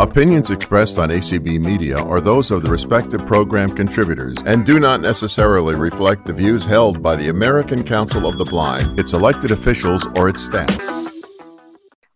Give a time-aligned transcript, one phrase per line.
[0.00, 5.02] Opinions expressed on ACB Media are those of the respective program contributors and do not
[5.02, 10.06] necessarily reflect the views held by the American Council of the Blind, its elected officials,
[10.16, 10.74] or its staff.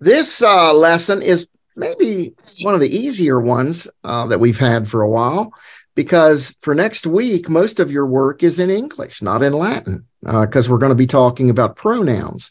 [0.01, 5.03] This uh, lesson is maybe one of the easier ones uh, that we've had for
[5.03, 5.53] a while
[5.94, 10.69] because for next week, most of your work is in English, not in Latin, because
[10.69, 12.51] uh, we're going to be talking about pronouns.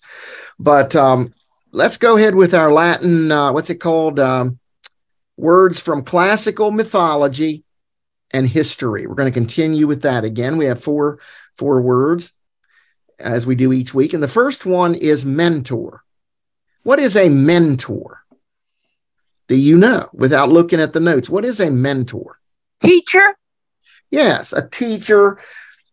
[0.59, 1.33] But um,
[1.71, 4.19] let's go ahead with our Latin, uh, what's it called?
[4.19, 4.59] Um,
[5.37, 7.63] words from classical mythology
[8.31, 9.07] and history.
[9.07, 10.57] We're going to continue with that again.
[10.57, 11.19] We have four
[11.57, 12.33] four words
[13.19, 16.03] as we do each week, and the first one is mentor.
[16.83, 18.21] What is a mentor?
[19.47, 21.29] Do you know without looking at the notes?
[21.29, 22.39] What is a mentor?
[22.81, 23.35] Teacher.
[24.09, 25.39] Yes, a teacher,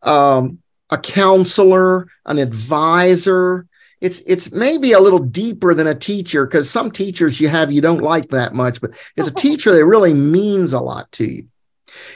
[0.02, 0.58] um,
[0.90, 3.66] a counselor, an advisor,
[4.00, 7.80] it's it's maybe a little deeper than a teacher because some teachers you have you
[7.80, 11.46] don't like that much, but as a teacher, that really means a lot to you.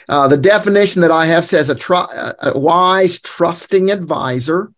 [0.08, 4.72] Uh, the definition that I have says a, tr- a wise, trusting advisor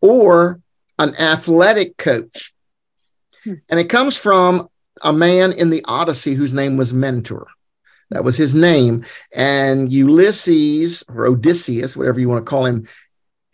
[0.00, 0.60] or
[0.98, 2.52] an athletic coach.
[3.44, 3.54] Hmm.
[3.68, 4.68] And it comes from
[5.02, 7.46] a man in the Odyssey whose name was Mentor.
[8.10, 9.04] That was his name.
[9.32, 12.88] And Ulysses or Odysseus, whatever you want to call him,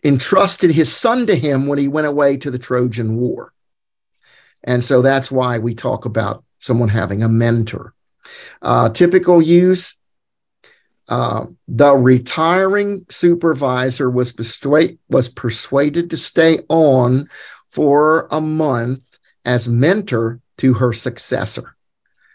[0.05, 3.51] entrusted his son to him when he went away to the Trojan War.
[4.63, 7.93] And so that's why we talk about someone having a mentor.
[8.61, 9.95] Uh, typical use
[11.07, 17.29] uh, the retiring supervisor was, persuade, was persuaded to stay on
[17.71, 19.03] for a month
[19.43, 21.75] as mentor to her successor.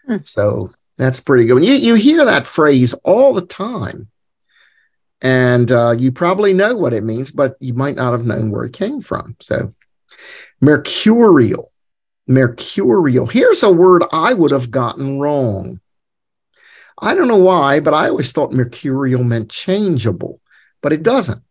[0.09, 0.27] Mm.
[0.29, 1.65] So that's pretty good.
[1.65, 4.09] You, you hear that phrase all the time
[5.23, 8.65] and uh, you probably know what it means, but you might not have known where
[8.65, 9.37] it came from.
[9.41, 9.75] So,
[10.61, 11.73] mercurial,
[12.27, 13.27] mercurial.
[13.27, 15.81] Here's a word I would have gotten wrong.
[17.01, 20.41] I don't know why, but I always thought mercurial meant changeable,
[20.83, 21.43] but it doesn't.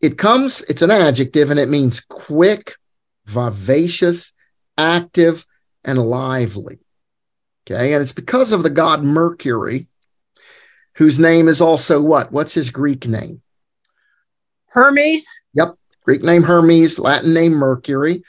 [0.00, 2.76] It comes, it's an adjective, and it means quick,
[3.26, 4.32] vivacious,
[4.78, 5.46] active,
[5.84, 6.78] and lively.
[7.66, 9.88] Okay, and it's because of the god Mercury
[10.94, 12.32] whose name is also what?
[12.32, 13.42] What's his Greek name?
[14.66, 15.26] Hermes.
[15.54, 15.76] Yep.
[16.04, 18.22] Greek name Hermes, Latin name Mercury.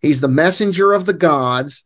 [0.00, 1.84] He's the messenger of the gods.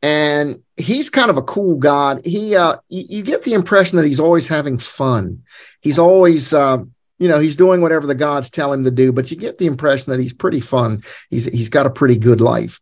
[0.00, 2.24] And he's kind of a cool god.
[2.24, 5.42] He, uh, you, you get the impression that he's always having fun.
[5.80, 6.78] He's always, uh,
[7.18, 9.66] you know, he's doing whatever the gods tell him to do, but you get the
[9.66, 11.02] impression that he's pretty fun.
[11.30, 12.80] He's, he's got a pretty good life.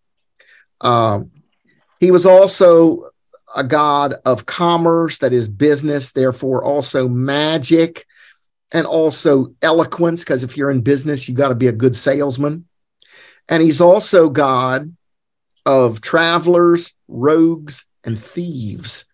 [0.82, 1.30] Um,
[2.00, 3.10] he was also
[3.54, 8.06] a god of commerce, that is business, therefore also magic
[8.72, 12.66] and also eloquence, because if you're in business, you got to be a good salesman.
[13.48, 14.94] And he's also God
[15.64, 19.04] of travelers, rogues, and thieves.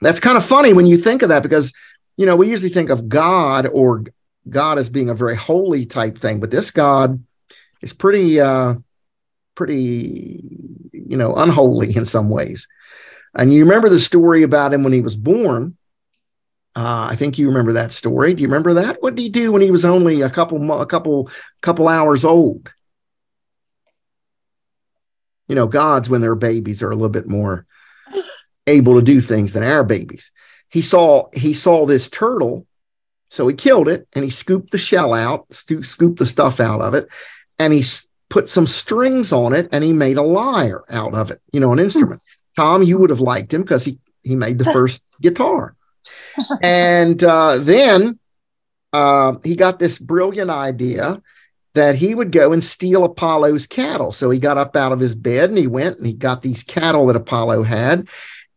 [0.00, 1.72] That's kind of funny when you think of that because,
[2.16, 4.04] you know, we usually think of God or
[4.48, 7.22] God as being a very holy type thing, but this God
[7.82, 8.76] is pretty, uh,
[9.56, 10.40] pretty,
[10.92, 12.68] you know, unholy in some ways.
[13.38, 15.76] And you remember the story about him when he was born.
[16.74, 18.34] Uh, I think you remember that story.
[18.34, 19.00] Do you remember that?
[19.00, 22.70] What did he do when he was only a couple, a couple, couple hours old?
[25.46, 27.64] You know, gods when they're babies are a little bit more
[28.66, 30.30] able to do things than our babies.
[30.68, 32.66] He saw he saw this turtle,
[33.30, 36.92] so he killed it and he scooped the shell out, scooped the stuff out of
[36.94, 37.08] it,
[37.58, 37.82] and he
[38.28, 41.40] put some strings on it and he made a lyre out of it.
[41.50, 42.22] You know, an instrument.
[42.58, 45.76] Tom, you would have liked him because he he made the first guitar.
[46.60, 48.18] And uh, then
[48.92, 51.22] uh, he got this brilliant idea
[51.74, 54.10] that he would go and steal Apollo's cattle.
[54.10, 56.64] So he got up out of his bed and he went and he got these
[56.64, 58.08] cattle that Apollo had.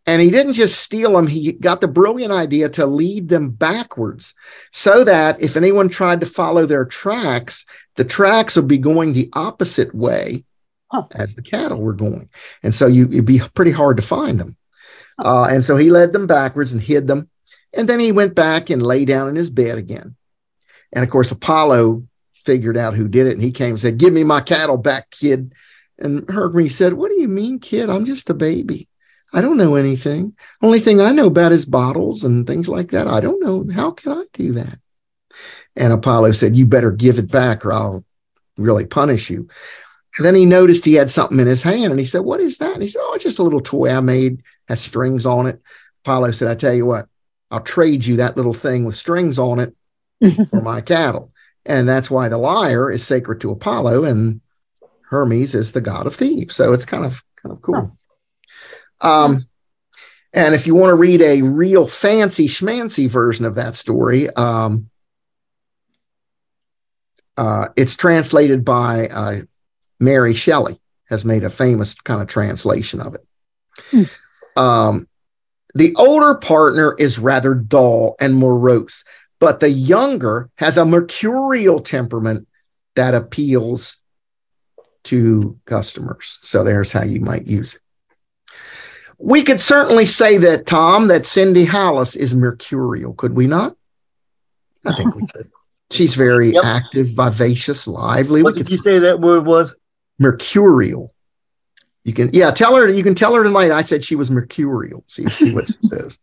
[0.07, 4.33] And he didn't just steal them, he got the brilliant idea to lead them backwards
[4.71, 7.67] so that if anyone tried to follow their tracks,
[7.97, 10.43] the tracks would be going the opposite way
[10.91, 11.03] huh.
[11.11, 12.29] as the cattle were going.
[12.63, 14.57] And so you, it'd be pretty hard to find them.
[15.17, 17.29] Uh, and so he led them backwards and hid them.
[17.73, 20.15] And then he went back and lay down in his bed again.
[20.91, 22.05] And of course, Apollo
[22.45, 23.33] figured out who did it.
[23.33, 25.53] And he came and said, Give me my cattle back, kid.
[25.97, 27.89] And Hercules said, What do you mean, kid?
[27.89, 28.89] I'm just a baby.
[29.33, 30.35] I don't know anything.
[30.61, 33.07] Only thing I know about is bottles and things like that.
[33.07, 33.65] I don't know.
[33.73, 34.79] How can I do that?
[35.77, 38.05] And Apollo said, You better give it back or I'll
[38.57, 39.47] really punish you.
[40.19, 42.73] Then he noticed he had something in his hand and he said, What is that?
[42.73, 45.61] And he said, Oh, it's just a little toy I made, has strings on it.
[46.03, 47.07] Apollo said, I tell you what,
[47.49, 49.75] I'll trade you that little thing with strings on it
[50.49, 51.31] for my cattle.
[51.65, 54.41] And that's why the lyre is sacred to Apollo and
[55.03, 56.55] Hermes is the god of thieves.
[56.55, 57.97] So it's kind of kind of cool.
[58.99, 59.45] Um,
[60.33, 64.89] And if you want to read a real fancy schmancy version of that story, um,
[67.37, 69.41] uh, it's translated by uh,
[70.01, 73.25] Mary Shelley, has made a famous kind of translation of it.
[73.91, 74.03] Hmm.
[74.59, 75.07] Um,
[75.75, 79.03] the older partner is rather dull and morose,
[79.39, 82.47] but the younger has a mercurial temperament
[82.95, 83.97] that appeals
[85.03, 86.39] to customers.
[86.43, 87.81] So there's how you might use it.
[89.17, 93.75] We could certainly say that, Tom, that Cindy Hollis is mercurial, could we not?
[94.85, 95.51] I think we could.
[95.91, 96.63] She's very yep.
[96.63, 98.43] active, vivacious, lively.
[98.43, 99.75] What did you say that word was?
[100.21, 101.13] Mercurial.
[102.03, 102.87] You can, yeah, tell her.
[102.87, 103.71] You can tell her tonight.
[103.71, 105.03] I said she was mercurial.
[105.07, 106.19] See, see what it says.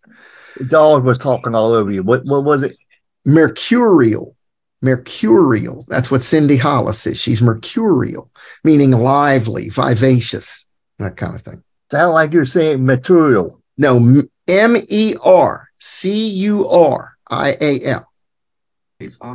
[0.57, 2.03] The dog was talking all over you.
[2.03, 2.25] What?
[2.25, 2.77] What was it?
[3.25, 4.35] Mercurial.
[4.83, 5.85] Mercurial.
[5.89, 7.19] That's what Cindy Hollis is.
[7.19, 8.31] She's mercurial,
[8.63, 10.67] meaning lively, vivacious,
[10.99, 11.63] that kind of thing.
[11.91, 13.61] Sound like you're saying material.
[13.77, 18.13] No, M E R C U R I A L.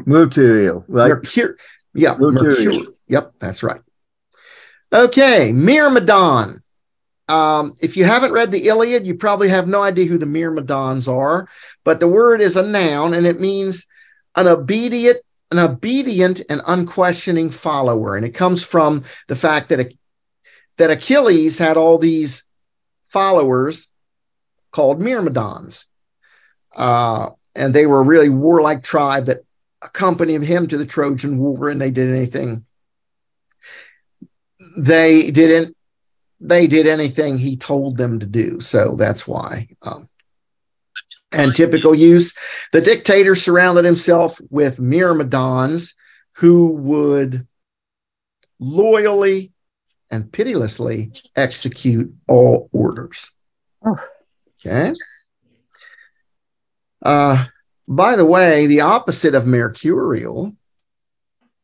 [0.05, 1.11] Material, right?
[1.11, 1.55] Mercur-
[1.93, 2.85] yeah, mercurial.
[3.07, 3.81] Yep, that's right.
[4.93, 6.61] Okay, Myrmidon.
[7.27, 11.07] Um, if you haven't read the Iliad, you probably have no idea who the Myrmidons
[11.07, 11.49] are,
[11.83, 13.87] but the word is a noun and it means
[14.35, 15.17] an obedient,
[15.49, 18.15] an obedient and unquestioning follower.
[18.15, 19.91] And it comes from the fact that,
[20.77, 22.43] that Achilles had all these
[23.09, 23.89] followers
[24.71, 25.87] called Myrmidons.
[26.75, 29.43] Uh, and they were a really warlike tribe that
[29.81, 32.65] accompanied him to the Trojan War and they did anything
[34.77, 35.75] they didn't
[36.39, 38.59] they did anything he told them to do.
[38.59, 40.09] So that's why um,
[41.31, 42.33] and typical use
[42.71, 45.95] the dictator surrounded himself with myrmidons
[46.33, 47.47] who would
[48.59, 49.51] loyally
[50.11, 53.31] and pitilessly execute all orders.
[54.65, 54.93] Okay.
[57.01, 57.45] Uh,
[57.87, 60.55] by the way the opposite of mercurial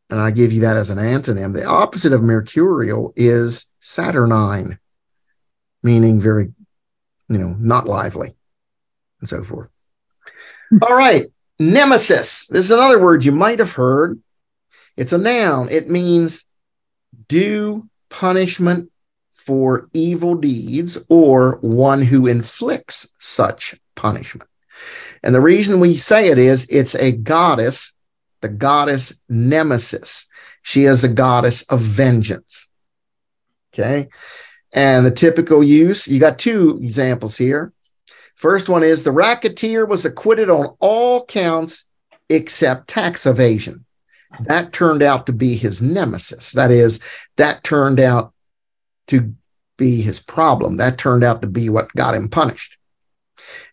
[0.09, 1.53] and I give you that as an antonym.
[1.53, 4.79] The opposite of mercurial is saturnine,
[5.83, 6.51] meaning very,
[7.27, 8.33] you know, not lively,
[9.19, 9.69] and so forth.
[10.69, 10.77] Hmm.
[10.81, 11.25] All right,
[11.59, 12.47] nemesis.
[12.47, 14.19] This is another word you might have heard.
[14.97, 15.69] It's a noun.
[15.69, 16.43] It means
[17.27, 18.91] due punishment
[19.31, 24.49] for evil deeds or one who inflicts such punishment.
[25.23, 27.93] And the reason we say it is it's a goddess
[28.41, 30.27] the goddess Nemesis.
[30.61, 32.69] She is a goddess of vengeance.
[33.73, 34.09] Okay.
[34.73, 37.73] And the typical use, you got two examples here.
[38.35, 41.85] First one is the racketeer was acquitted on all counts
[42.29, 43.85] except tax evasion.
[44.41, 46.51] That turned out to be his nemesis.
[46.51, 46.99] That is,
[47.37, 48.33] that turned out
[49.07, 49.33] to
[49.77, 50.77] be his problem.
[50.77, 52.77] That turned out to be what got him punished.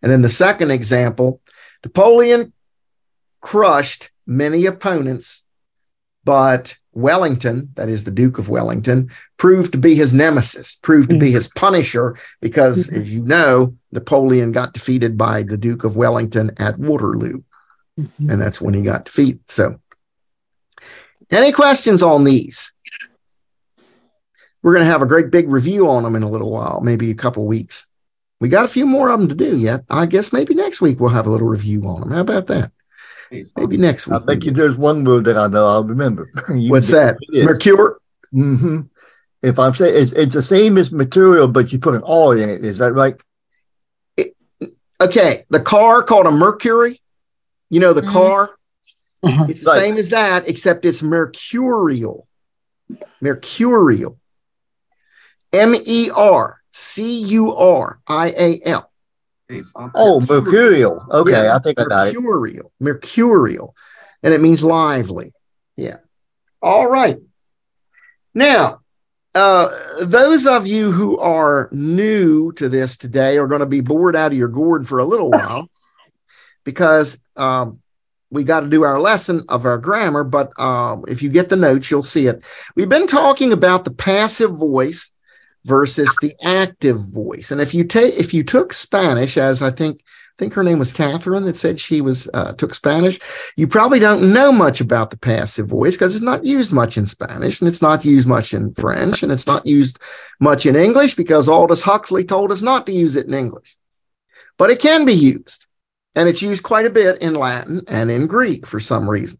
[0.02, 1.40] And then the second example
[1.84, 2.52] Napoleon
[3.46, 5.44] crushed many opponents,
[6.24, 11.18] but Wellington, that is the Duke of Wellington, proved to be his nemesis, proved to
[11.20, 16.50] be his punisher, because as you know, Napoleon got defeated by the Duke of Wellington
[16.58, 17.40] at Waterloo.
[18.00, 18.30] Mm-hmm.
[18.30, 19.48] And that's when he got defeated.
[19.48, 19.78] So,
[21.30, 22.72] any questions on these?
[24.60, 27.12] We're going to have a great big review on them in a little while, maybe
[27.12, 27.86] a couple weeks.
[28.40, 29.84] We got a few more of them to do yet.
[29.88, 32.10] I guess maybe next week we'll have a little review on them.
[32.10, 32.72] How about that?
[33.30, 34.20] Maybe next week.
[34.20, 36.30] I bet you there's one word that I know I'll remember.
[36.48, 37.16] What's that?
[37.30, 37.98] Mercure?
[38.32, 38.82] Mm-hmm.
[39.42, 42.48] If I'm saying it's, it's the same as material, but you put an R in
[42.48, 42.64] it.
[42.64, 43.16] Is that right?
[44.16, 44.34] It,
[45.00, 45.44] okay.
[45.50, 47.00] The car called a Mercury.
[47.70, 48.10] You know, the mm-hmm.
[48.10, 48.50] car.
[49.24, 49.50] Mm-hmm.
[49.50, 49.80] It's the right.
[49.80, 52.28] same as that, except it's mercurial.
[53.20, 54.18] Mercurial.
[55.52, 58.85] M E R C U R I A L.
[59.94, 61.06] Oh, mercurial.
[61.10, 62.20] Okay, yeah, I think mercurial, I got it.
[62.20, 63.74] Mercurial, mercurial,
[64.22, 65.32] and it means lively.
[65.76, 65.98] Yeah.
[66.62, 67.18] All right.
[68.34, 68.80] Now,
[69.34, 74.16] uh, those of you who are new to this today are going to be bored
[74.16, 75.68] out of your gourd for a little while
[76.64, 77.80] because um,
[78.30, 80.24] we got to do our lesson of our grammar.
[80.24, 82.42] But uh, if you get the notes, you'll see it.
[82.74, 85.10] We've been talking about the passive voice
[85.66, 87.50] versus the active voice.
[87.50, 90.78] And if you take if you took Spanish, as I think I think her name
[90.78, 93.18] was Catherine that said she was uh, took Spanish.
[93.56, 97.06] You probably don't know much about the passive voice because it's not used much in
[97.06, 99.98] Spanish and it's not used much in French and it's not used
[100.38, 103.76] much in English because Aldous Huxley told us not to use it in English.
[104.58, 105.66] But it can be used,
[106.14, 109.38] and it's used quite a bit in Latin and in Greek for some reason.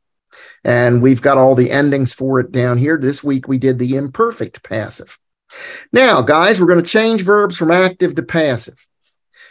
[0.65, 2.99] And we've got all the endings for it down here.
[2.99, 5.19] This week we did the imperfect passive.
[5.93, 8.77] Now, guys, we're going to change verbs from active to passive.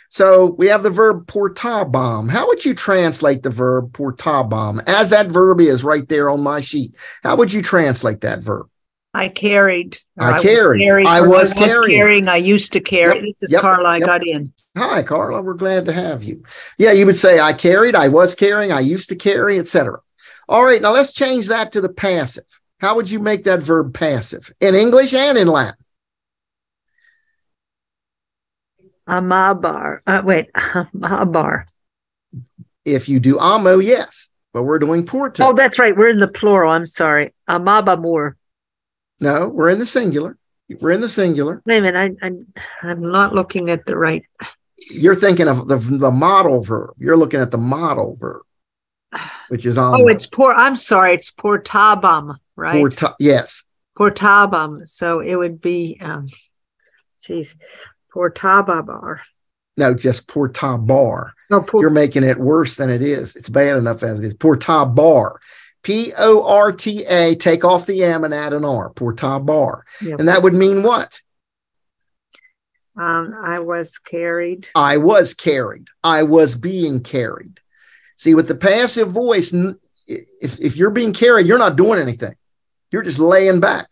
[0.10, 2.30] So we have the verb portabam.
[2.30, 6.62] How would you translate the verb portabam as that verb is right there on my
[6.62, 6.96] sheet?
[7.24, 8.70] How would you translate that verb?
[9.14, 9.98] I carried.
[10.18, 11.08] or I was carried.
[11.08, 12.28] I was carrying.
[12.28, 13.16] I used to carry.
[13.16, 13.90] Yep, This is yep, Carla.
[13.90, 14.06] I yep.
[14.06, 14.54] got in.
[14.78, 15.42] Hi, Carla.
[15.42, 16.44] We're glad to have you.
[16.78, 20.00] Yeah, you would say I carried, I was carrying, I used to carry, etc.
[20.50, 22.44] All right, now let's change that to the passive.
[22.80, 25.85] How would you make that verb passive in English and in Latin?
[29.08, 30.00] Amabar.
[30.06, 31.66] Uh, wait, Amabar.
[32.84, 35.46] If you do amo, yes, but we're doing porto.
[35.48, 35.96] Oh, that's right.
[35.96, 36.72] We're in the plural.
[36.72, 37.34] I'm sorry.
[37.50, 38.34] Amabamur.
[39.20, 40.38] no, we're in the singular.
[40.80, 41.62] We're in the singular.
[41.66, 42.18] Wait a minute.
[42.22, 42.32] I, I,
[42.90, 44.24] I'm not looking at the right.
[44.90, 46.96] You're thinking of the, the model verb.
[46.98, 48.42] You're looking at the model verb,
[49.50, 50.04] which is amo.
[50.04, 50.54] Oh, it's poor.
[50.54, 51.14] I'm sorry.
[51.16, 52.80] It's portabam, right?
[52.80, 53.64] Porta- yes.
[53.98, 54.88] Portabam.
[54.88, 56.28] So it would be, um,
[57.24, 57.56] geez,
[58.16, 59.20] portababar.
[59.78, 61.32] No, just portabar.
[61.50, 63.36] No, port- You're making it worse than it is.
[63.36, 64.34] It's bad enough as it is.
[64.34, 65.36] Portabar.
[65.84, 68.90] P O R T A, take off the M and add an R.
[68.92, 69.82] Portabar.
[70.02, 70.16] yeah.
[70.18, 71.22] And that would mean what?
[72.98, 74.68] um, I was carried.
[74.74, 75.90] I was carried.
[76.04, 77.60] I was being carried.
[78.18, 79.54] See, with the passive voice,
[80.08, 82.36] if, if you're being carried, you're not doing anything.
[82.92, 83.90] You're just laying back,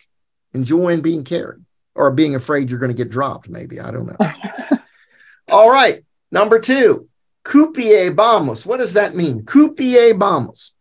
[0.54, 1.64] enjoying being carried
[1.96, 3.80] or being afraid you're going to get dropped, maybe.
[3.80, 4.78] I don't know.
[5.50, 6.04] All right.
[6.32, 7.08] Number two,
[7.46, 8.66] cupiebamus.
[8.66, 9.44] What does that mean?
[9.44, 10.72] Cupiebamus.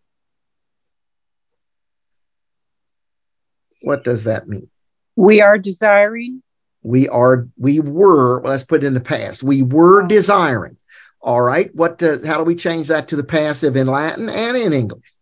[3.82, 4.68] What does that mean?
[5.16, 6.42] We are desiring.
[6.82, 9.42] We are, we were, well, let's put it in the past.
[9.42, 10.76] We were desiring.
[11.20, 11.72] All right.
[11.74, 15.12] What, uh, how do we change that to the passive in Latin and in English?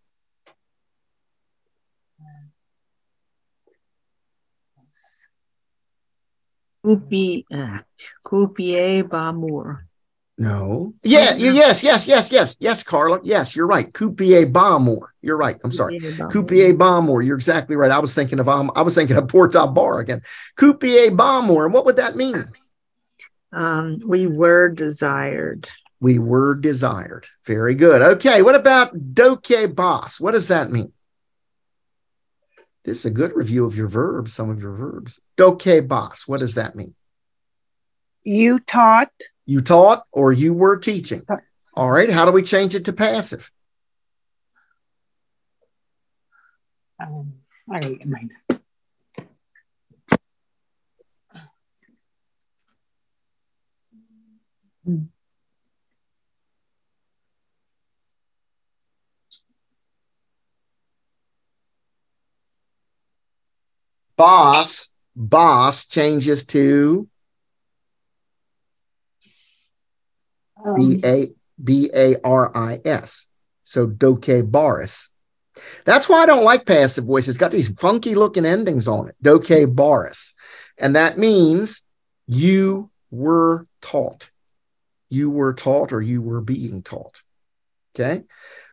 [6.84, 7.78] Kupi, uh,
[8.24, 9.80] kupie bamur.
[10.40, 10.94] No.
[11.02, 11.34] Yeah.
[11.36, 11.82] yeah, Yes.
[11.82, 12.06] Yes.
[12.06, 12.32] Yes.
[12.32, 12.56] Yes.
[12.60, 12.82] Yes.
[12.82, 13.20] Carla.
[13.22, 13.54] Yes.
[13.54, 13.92] You're right.
[13.92, 15.08] Cupiebamur.
[15.20, 15.58] You're right.
[15.62, 16.00] I'm sorry.
[16.00, 17.24] Cupiebamur.
[17.24, 17.90] You're exactly right.
[17.90, 20.22] I was thinking of um, I was thinking of portabar again.
[20.56, 21.66] Cupiebamur.
[21.66, 22.50] And what would that mean?
[23.52, 25.68] Um, we were desired.
[26.00, 27.26] We were desired.
[27.44, 28.00] Very good.
[28.00, 28.40] Okay.
[28.40, 30.22] What about docebas?
[30.22, 30.90] What does that mean?
[32.84, 35.20] This is a good review of your verbs, some of your verbs.
[35.36, 36.26] Docebas.
[36.26, 36.94] What does that mean?
[38.22, 39.12] You taught.
[39.44, 41.26] You taught or you were teaching.
[41.74, 42.10] All right.
[42.10, 43.50] How do we change it to passive?
[47.00, 47.34] Um,
[47.68, 48.30] all right, mine.
[64.20, 67.08] Boss, boss changes to
[70.62, 73.26] Um, B A B A R I S.
[73.64, 75.08] So docebaris.
[75.84, 77.28] That's why I don't like passive voice.
[77.28, 79.16] It's got these funky looking endings on it.
[79.22, 80.34] Docebaris.
[80.76, 81.82] And that means
[82.26, 84.30] you were taught.
[85.08, 87.22] You were taught or you were being taught.
[87.94, 88.24] Okay.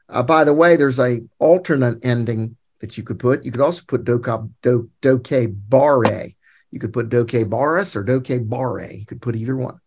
[0.09, 3.43] Uh, by the way, there's a alternate ending that you could put.
[3.43, 6.29] You could also put doke, do, doke bare.
[6.71, 8.91] You could put docebaris or doke bare.
[8.91, 9.79] You could put either one.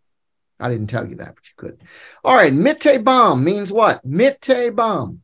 [0.58, 1.82] I didn't tell you that, but you could.
[2.24, 4.06] All right, mittebam means what?
[4.06, 5.18] Mittebam.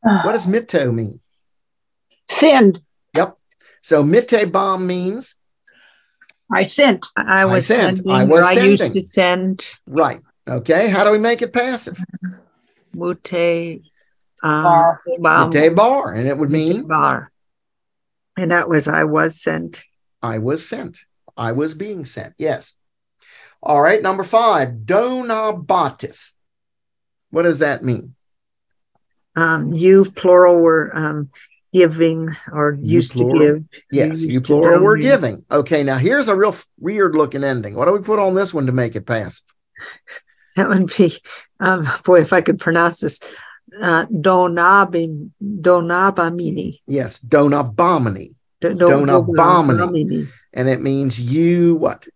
[0.00, 1.20] What does mitto mean?
[2.28, 2.80] Send.
[3.16, 3.38] Yep.
[3.80, 5.34] So mittebam means
[6.52, 7.06] I sent.
[7.16, 7.98] I was sent.
[7.98, 8.12] sending.
[8.12, 8.94] I was I sending.
[8.94, 10.20] used to send right.
[10.46, 10.90] Okay.
[10.90, 11.98] How do we make it passive?
[12.92, 13.84] mute
[14.44, 15.00] um, Bar.
[15.20, 17.32] bam- Mitte bar, and it would mean bar.
[18.36, 19.82] And that was I was sent.
[20.22, 21.00] I was sent.
[21.36, 22.34] I was being sent.
[22.38, 22.74] Yes.
[23.62, 24.00] All right.
[24.02, 26.32] Number five, donabatis.
[27.30, 28.14] What does that mean?
[29.36, 31.30] Um, you plural were um,
[31.72, 33.38] giving or You used plural?
[33.38, 33.64] to give.
[33.90, 35.02] Yes, used you plural were donate.
[35.10, 35.44] giving.
[35.50, 37.74] Okay, now here's a real f- weird looking ending.
[37.74, 39.42] What do we put on this one to make it passive?
[40.56, 41.12] That would be,
[41.58, 43.18] um, boy, if I could pronounce this,
[43.80, 46.80] uh, donabim, donabamini.
[46.86, 48.34] Yes, donabomini.
[48.60, 49.36] Do- do- Donabomini.
[49.36, 50.28] donabomini.
[50.52, 52.06] And it means you what?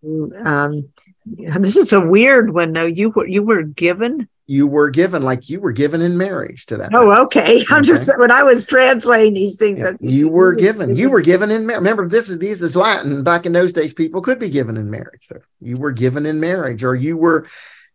[0.45, 0.88] Um,
[1.27, 2.87] this is a weird one, though.
[2.87, 4.29] You were you were given.
[4.50, 6.95] You were given, like you were given in marriage to that.
[6.95, 7.67] Oh, okay.
[7.71, 9.81] I'm just when I was translating these things.
[9.81, 10.97] Yeah, I- you were given.
[10.97, 11.81] You were given in marriage.
[11.81, 13.23] Remember, this is these is Latin.
[13.25, 15.27] Back in those days, people could be given in marriage.
[15.27, 17.47] So you were given in marriage, or you were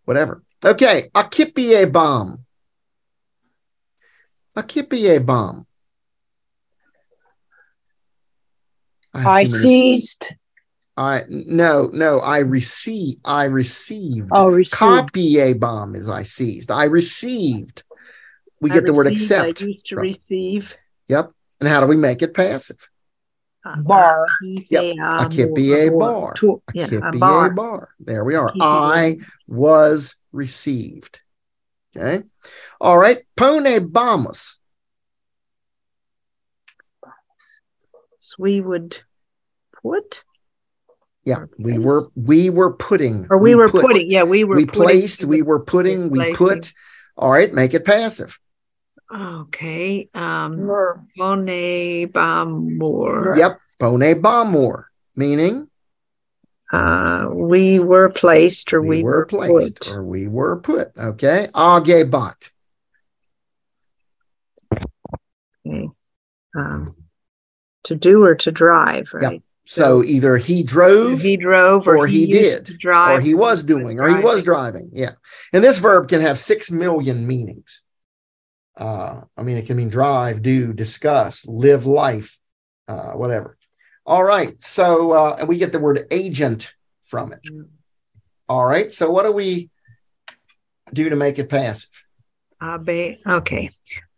[0.06, 0.44] whatever.
[0.64, 2.40] Okay, Accipiebam.
[4.56, 5.66] Accipiebam.
[9.14, 10.34] have I seized.
[10.96, 14.30] I no no I receive I received.
[14.32, 14.78] Oh, received.
[14.78, 16.70] Copy a bomb is I seized.
[16.70, 17.84] I received.
[18.62, 19.64] We I get the word accept.
[19.64, 20.76] I used to from- receive.
[21.08, 21.32] Yep.
[21.60, 22.78] And how do we make it passive?
[23.66, 24.26] uh, Bar.
[24.42, 26.34] Yep, a kippy a bar.
[26.34, 27.46] A yeah, a bar.
[27.48, 27.90] a bar.
[28.00, 28.52] There we are.
[28.60, 29.18] I
[29.48, 31.22] was received.
[31.96, 32.24] Okay.
[32.82, 33.24] All right.
[33.38, 34.58] Ponebamus.
[38.20, 39.00] So we would
[39.82, 40.24] put,
[41.24, 44.10] Yeah, we were we were putting or we, were put, putting.
[44.10, 46.36] Yeah, we were we putting placed, to we were putting, we placing.
[46.36, 46.74] put.
[47.16, 48.40] All right, make it passive.
[49.14, 50.10] Okay.
[50.14, 51.04] Um, Mer.
[51.16, 53.38] Bone Bamor.
[53.38, 53.60] Yep.
[53.80, 54.86] Ponebamur,
[55.16, 55.70] meaning
[56.74, 59.88] Uh, we were placed or we, we, were placed put.
[59.88, 60.92] or we were put.
[60.98, 61.48] Okay.
[61.54, 62.50] Agebat.
[65.68, 65.90] Okay.
[66.56, 66.96] Um,
[67.84, 69.44] to do or to drive, right?
[69.66, 73.64] So either he drove He drove or, or he used did, drive or he was
[73.64, 74.90] doing, or he was driving.
[74.94, 75.12] Yeah.
[75.54, 77.84] And this verb can have six million meanings.
[78.76, 82.40] Uh, I mean, it can mean drive, do, discuss, live life,
[82.88, 83.58] uh, whatever.
[84.06, 84.62] All right.
[84.62, 86.72] So, uh, and we get the word agent
[87.04, 87.46] from it.
[88.50, 88.92] All right.
[88.92, 89.70] So, what do we
[90.94, 91.90] do to make it passive?
[92.62, 93.70] Abe, okay.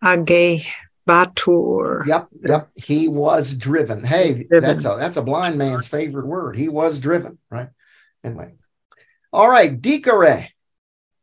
[0.03, 0.73] Age
[1.07, 2.05] Batur.
[2.05, 2.27] Yep.
[2.43, 2.69] Yep.
[2.75, 4.03] He was driven.
[4.03, 4.61] Hey, Driven.
[4.61, 6.55] that's a that's a blind man's favorite word.
[6.55, 7.69] He was driven, right?
[8.23, 8.53] Anyway.
[9.31, 10.47] All right, decore.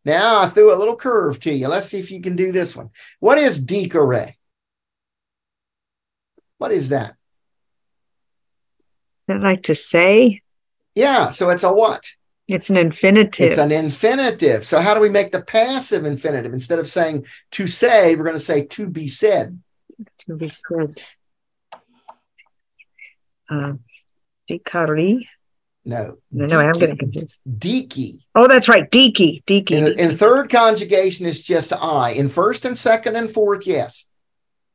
[0.04, 1.68] Now I threw a little curve to you.
[1.68, 2.90] Let's see if you can do this one.
[3.20, 4.34] What is decore?
[6.58, 7.16] What is that?
[9.40, 10.42] Like to say
[10.94, 12.04] Yeah, so it's a what?
[12.48, 13.46] it's an infinitive.
[13.48, 14.66] It's an infinitive.
[14.66, 16.52] So how do we make the passive infinitive?
[16.52, 19.58] Instead of saying to say, we're going to say to be said.
[20.26, 21.04] to be said.
[23.48, 23.72] Uh,
[24.50, 25.26] Dikari.
[25.84, 26.18] No.
[26.30, 27.40] No, no, I'm getting confused.
[27.48, 28.20] Diki.
[28.34, 28.88] Oh, that's right.
[28.90, 29.42] Diki.
[29.44, 29.70] Diki.
[29.70, 29.96] In, Diki.
[29.96, 32.10] in third conjugation, it's just I.
[32.10, 34.06] In first and second and fourth, yes,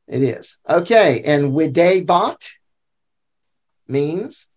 [0.08, 0.56] it is.
[0.68, 1.22] Okay.
[1.22, 2.48] And videbat
[3.86, 4.47] means,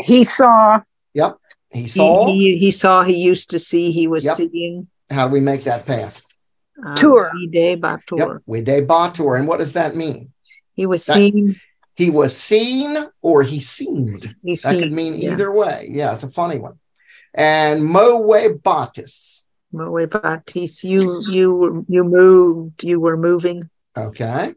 [0.00, 0.80] He saw.
[1.14, 1.36] yep,
[1.70, 2.26] he He, saw.
[2.26, 4.36] he, he saw, he used to see, he was Yep.
[4.36, 4.88] seeing.
[5.10, 6.22] How do we make that pass?
[6.84, 7.30] Uh, Tour.
[7.42, 8.18] Ide Batur.
[8.18, 9.38] Yep, wide bator.
[9.38, 10.32] And what does that mean?
[10.74, 11.60] He was That- seen.
[11.96, 14.34] He was seen or he seemed.
[14.42, 15.32] He That could mean yeah.
[15.32, 15.90] either way.
[15.92, 16.78] Yeah, it's a funny one.
[17.34, 18.22] And moe
[18.64, 19.44] batis.
[19.72, 20.82] Moe Batis.
[20.82, 23.68] You, you, you moved, you were moving.
[23.96, 24.54] Okay.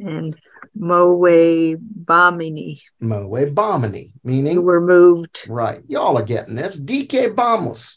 [0.00, 0.36] And
[0.74, 2.80] Moe Bamini.
[3.00, 5.44] Moe bomini, meaning we're moved.
[5.48, 5.82] right.
[5.88, 6.78] Y'all are getting this.
[6.78, 7.96] Dicebamus.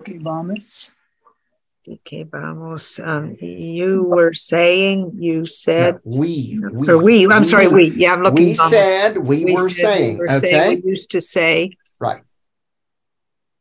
[0.00, 0.90] Okay, Bombus.
[1.86, 3.06] Dicebamus.
[3.06, 7.90] Um, you were saying, you said, No, we, we, or we, I'm sorry, we.
[7.94, 8.44] Yeah, I'm looking.
[8.46, 8.70] we Vamos.
[8.70, 12.22] said we, We were said saying, we were okay, saying, we used to say, right,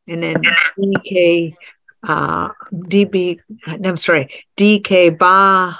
[0.07, 0.41] and then
[0.77, 1.53] DK,
[2.03, 5.77] uh, DB, I'm sorry, Dicebamur.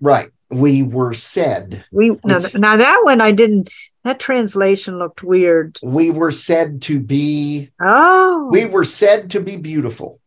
[0.00, 0.30] right.
[0.52, 3.70] We were said, We now, Which- now that one I didn't.
[4.02, 5.78] That translation looked weird.
[5.82, 10.18] we were said to be, Oh, we were said to be beautiful,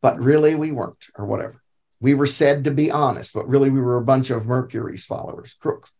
[0.00, 1.60] but really we weren't, or whatever.
[2.00, 5.54] We were said to be honest, but really we were a bunch of Mercury's followers,
[5.60, 5.90] crooks.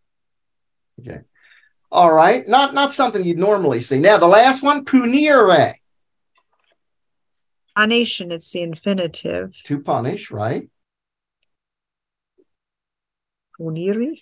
[1.00, 1.20] Okay.
[1.92, 2.46] All right.
[2.48, 3.98] Not not something you'd normally see.
[3.98, 5.74] Now the last one, punire,
[7.76, 9.52] punish, and it's the infinitive.
[9.64, 10.68] to punish, right?
[13.60, 14.20] Puniri,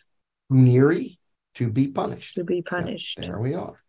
[0.51, 1.17] Puniri,
[1.55, 2.35] to be punished.
[2.35, 3.19] to be punished.
[3.21, 3.81] there we are.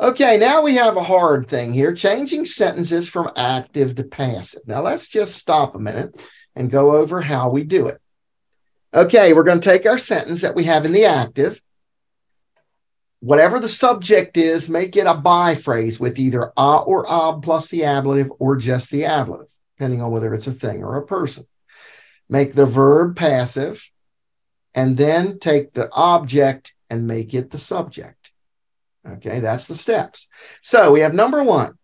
[0.00, 4.62] Okay, now we have a hard thing here changing sentences from active to passive.
[4.66, 6.20] Now let's just stop a minute
[6.56, 8.00] and go over how we do it.
[8.92, 11.60] Okay, we're going to take our sentence that we have in the active.
[13.24, 17.70] Whatever the subject is, make it a by phrase with either a or ob plus
[17.70, 21.46] the ablative or just the ablative, depending on whether it's a thing or a person.
[22.28, 23.82] Make the verb passive
[24.74, 28.30] and then take the object and make it the subject.
[29.08, 30.28] Okay, that's the steps.
[30.60, 31.78] So we have number one.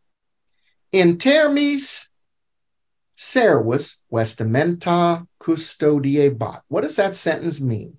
[0.92, 2.08] In thermis
[3.16, 6.60] servus vestimenta custodiebat.
[6.68, 7.96] What does that sentence mean?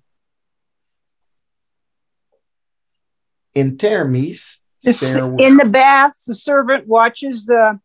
[3.54, 7.78] In thermis in the bath, the servant watches the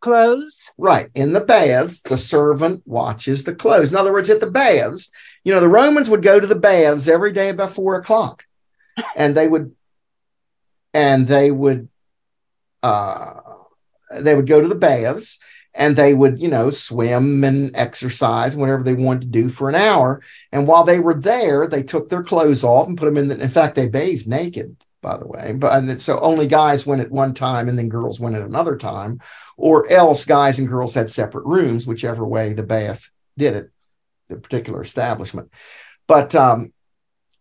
[0.00, 0.70] clothes.
[0.76, 1.10] Right.
[1.14, 3.92] In the baths, the servant watches the clothes.
[3.92, 5.10] In other words, at the baths,
[5.44, 8.44] you know, the Romans would go to the baths every day about four o'clock.
[9.16, 9.74] And they would
[10.92, 11.88] and they would
[12.82, 13.34] uh
[14.20, 15.38] they would go to the baths
[15.74, 19.74] and they would, you know, swim and exercise whatever they wanted to do for an
[19.74, 20.22] hour.
[20.50, 23.28] And while they were there, they took their clothes off and put them in.
[23.28, 25.52] The, in fact, they bathed naked, by the way.
[25.52, 29.20] But so only guys went at one time, and then girls went at another time,
[29.56, 33.70] or else guys and girls had separate rooms, whichever way the bath did it,
[34.28, 35.50] the particular establishment.
[36.06, 36.72] But um,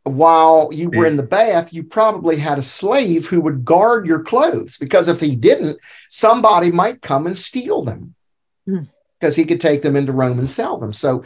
[0.03, 4.23] while you were in the bath, you probably had a slave who would guard your
[4.23, 8.15] clothes because if he didn't, somebody might come and steal them
[8.65, 9.41] because hmm.
[9.41, 10.93] he could take them into Rome and sell them.
[10.93, 11.23] So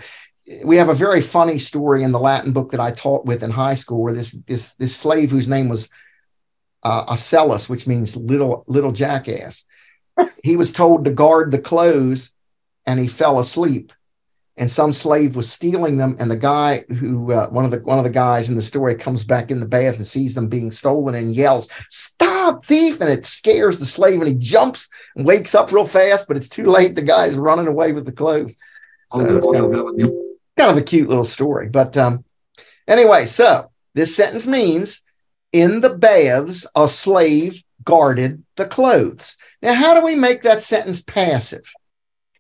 [0.66, 3.52] we have a very funny story in the Latin book that I taught with in
[3.52, 5.90] high school where this this this slave whose name was
[6.84, 9.66] uh, Ocellus, which means little little jackass,
[10.44, 12.32] he was told to guard the clothes
[12.86, 13.94] and he fell asleep.
[14.58, 16.18] And some slave was stealing them.
[16.20, 18.96] And the guy who uh, one of the one of the guys in the story
[18.96, 23.00] comes back in the bath and sees them being stolen and yells stop thief!
[23.00, 26.50] And it scares the slave and he jumps and wakes up real fast but it's
[26.50, 26.96] too late.
[26.96, 28.54] The guy's running away with the clothes.
[29.14, 30.12] So oh, it's kind of,
[30.58, 31.70] kind of a cute little story.
[31.70, 32.26] But um,
[32.88, 35.02] anyway so this sentence means
[35.54, 41.02] in the baths a slave guarded the clothes now how do we make that sentence
[41.02, 41.74] passive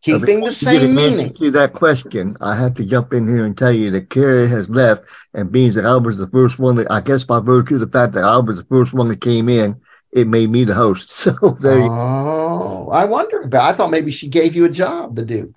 [0.02, 1.34] keeping the same meaning.
[1.36, 4.69] To that question, I have to jump in here and tell you that Carrie has
[4.69, 7.82] left, and being that I was the first one that I guess by virtue of
[7.82, 9.80] the fact that I was the first one that came in,
[10.12, 11.10] it made me the host.
[11.21, 11.82] So there.
[11.82, 13.69] Oh, I wonder about.
[13.69, 15.54] I thought maybe she gave you a job to do.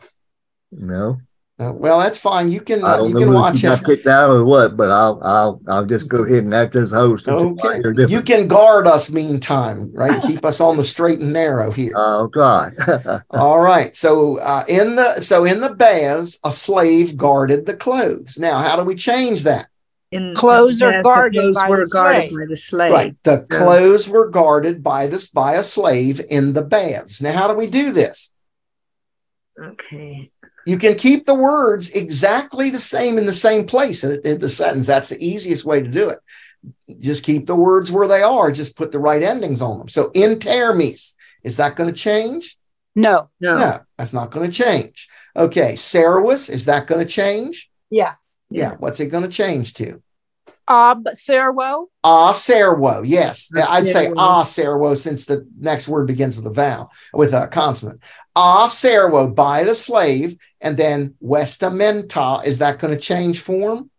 [0.71, 1.19] No.
[1.57, 2.51] Uh, well, that's fine.
[2.51, 3.69] You can uh, you can watch it.
[3.69, 4.77] Got kicked out or what?
[4.77, 7.29] But I'll I'll I'll just go ahead and act as host.
[7.29, 7.81] Okay.
[8.09, 10.21] You can guard us meantime, right?
[10.23, 11.93] Keep us on the straight and narrow here.
[11.95, 12.75] Oh God.
[13.31, 13.95] All right.
[13.95, 18.37] So uh, in the so in the baths, a slave guarded the clothes.
[18.37, 19.69] Now, how do we change that?
[20.11, 22.93] In clothes are guarded, clothes by, were the guarded by the slave.
[22.93, 23.17] Right.
[23.23, 23.59] The yeah.
[23.59, 27.23] clothes were guarded by this by a slave in the baths.
[27.23, 28.33] Now, how do we do this?
[29.61, 30.33] Okay.
[30.67, 34.87] You can keep the words exactly the same in the same place in the sentence.
[34.87, 36.19] That's the easiest way to do it.
[37.01, 38.51] Just keep the words where they are.
[38.51, 39.89] Just put the right endings on them.
[39.89, 42.57] So in thermis, is that going to change?
[42.95, 43.29] No.
[43.41, 43.59] No.
[43.59, 45.09] No, that's not going to change.
[45.37, 45.77] Okay.
[45.77, 47.71] Servus, is that going to change?
[47.91, 48.15] Yeah.
[48.51, 48.77] Yeah.
[48.79, 50.03] What's it going to change to?
[50.69, 51.89] Ab servo.
[52.03, 53.03] Ah servo.
[53.03, 57.47] Yes, I'd say ah servo since the next word begins with a vowel with a
[57.49, 58.01] consonant.
[58.35, 62.45] Ah servo by the slave, and then vestimenta.
[62.47, 63.91] Is that going to change form?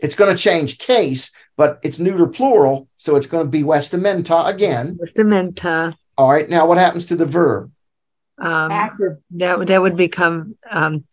[0.00, 4.48] It's going to change case, but it's neuter plural, so it's going to be vestimenta
[4.48, 4.98] again.
[5.00, 5.94] Vestimenta.
[6.18, 6.48] All right.
[6.48, 7.70] Now, what happens to the verb?
[8.38, 9.18] Um, Passive.
[9.32, 11.04] That that would become um,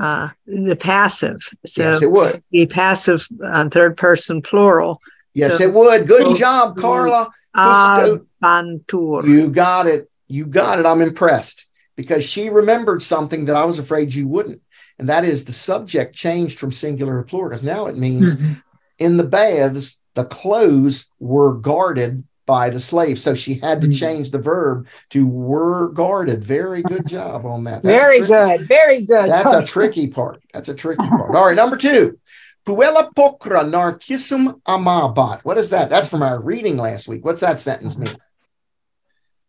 [0.00, 1.48] uh, the passive.
[1.66, 5.00] So yes, it would be passive on third person plural.
[5.34, 6.06] Yes, so, it would.
[6.06, 7.30] Good job, Carla.
[7.56, 9.26] Avantur.
[9.26, 10.10] You got it.
[10.28, 10.86] You got it.
[10.86, 14.62] I'm impressed because she remembered something that I was afraid you wouldn't,
[14.98, 18.54] and that is the subject changed from singular to plural because now it means mm-hmm.
[18.98, 23.18] in the baths the clothes were guarded by the slave.
[23.18, 23.92] So she had to hmm.
[23.92, 26.44] change the verb to were guarded.
[26.44, 27.82] Very good job on that.
[27.82, 28.68] That's very good.
[28.68, 29.28] Very good.
[29.28, 30.42] That's a tricky part.
[30.52, 31.34] That's a tricky part.
[31.34, 32.18] All right, number two.
[32.66, 35.40] Puella pulchra narcissum amabat.
[35.44, 35.90] What is that?
[35.90, 37.24] That's from our reading last week.
[37.24, 38.16] What's that sentence mean?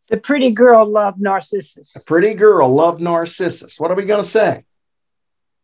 [0.10, 1.94] The pretty girl loved Narcissus.
[1.94, 3.80] The pretty girl loved Narcissus.
[3.80, 4.66] What are we going to say?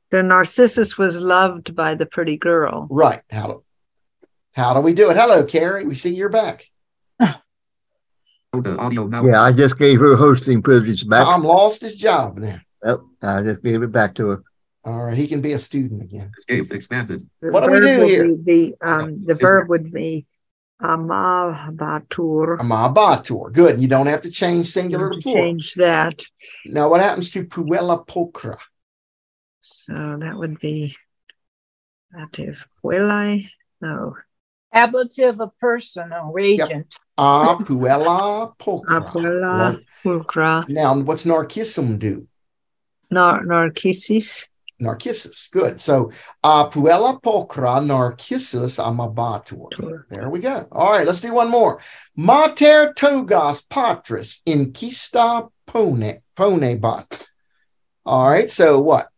[0.09, 2.87] The Narcissus was loved by the pretty girl.
[2.89, 3.21] Right.
[3.29, 3.63] How do,
[4.53, 5.17] how do we do it?
[5.17, 5.85] Hello, Carrie.
[5.85, 6.70] We see you're back.
[8.53, 11.25] Yeah, I just gave her hosting privilege back.
[11.25, 12.61] Tom lost his job then.
[12.83, 14.43] Yep, I just gave it back to her.
[14.83, 16.31] All right, he can be a student again.
[16.37, 17.21] Escape expanded.
[17.41, 18.35] The what do we do here?
[18.43, 20.25] The um, the verb would be
[20.81, 22.57] amabatur.
[22.59, 23.53] Amabatur.
[23.53, 23.81] Good.
[23.81, 25.43] You don't have to change singular to plural.
[25.43, 26.21] Change that.
[26.65, 28.57] Now, what happens to puella pulchra?
[29.61, 30.97] So that would be
[32.19, 32.65] active.
[32.83, 33.47] Puella.
[33.79, 34.17] No.
[34.73, 36.69] Ablative of person or agent.
[36.69, 36.87] Yep.
[37.17, 39.11] Ah, puella pulchra.
[39.11, 40.69] Apuella pulchra.
[40.69, 42.27] Now, what's narcissum do?
[43.09, 44.47] Nar- narcissus.
[44.79, 45.49] Narcissus.
[45.51, 45.81] Good.
[45.81, 46.11] So,
[46.43, 50.03] uh, puella pulchra narcissus amabatur.
[50.09, 50.67] There we go.
[50.71, 51.79] All right, let's do one more.
[52.15, 57.27] Mater togas patris incista pone ponebat.
[58.05, 58.49] All right.
[58.49, 59.09] So what?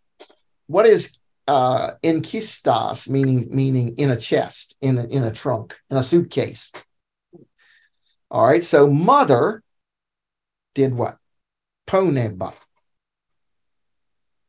[0.68, 5.98] What is uh inkistas meaning meaning in a chest, in a, in a trunk, in
[5.98, 6.72] a suitcase?
[8.32, 8.64] All right.
[8.64, 9.62] So mother
[10.74, 11.18] did what?
[11.88, 12.54] Poneba.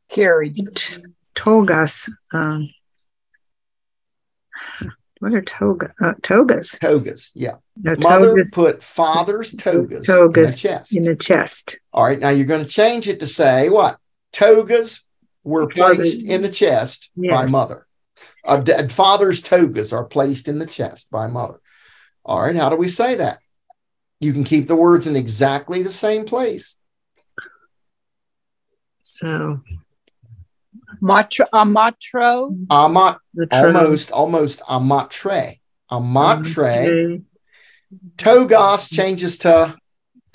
[0.09, 0.57] Carried.
[1.35, 2.09] Togas.
[2.33, 2.69] Um,
[5.19, 5.93] What are toga?
[6.01, 6.77] Uh, togas.
[6.79, 7.31] Togas.
[7.35, 7.55] Yeah.
[7.81, 8.51] No, Mother togas.
[8.51, 10.95] put father's togas, togas in a chest.
[10.95, 11.77] in the chest.
[11.93, 12.19] All right.
[12.19, 13.97] Now you're going to change it to say what?
[14.31, 15.04] Togas
[15.45, 17.87] were placed in the chest by mother.
[18.43, 21.61] Uh, d- father's togas are placed in the chest by mother.
[22.25, 22.55] All right.
[22.55, 23.39] How do we say that?
[24.19, 26.77] You can keep the words in exactly the same place.
[29.03, 29.61] So
[31.01, 32.55] Matro, amatro.
[32.69, 33.17] Amat,
[33.51, 35.59] almost, almost amatre.
[35.91, 37.23] Amatre.
[38.17, 39.75] Togos changes to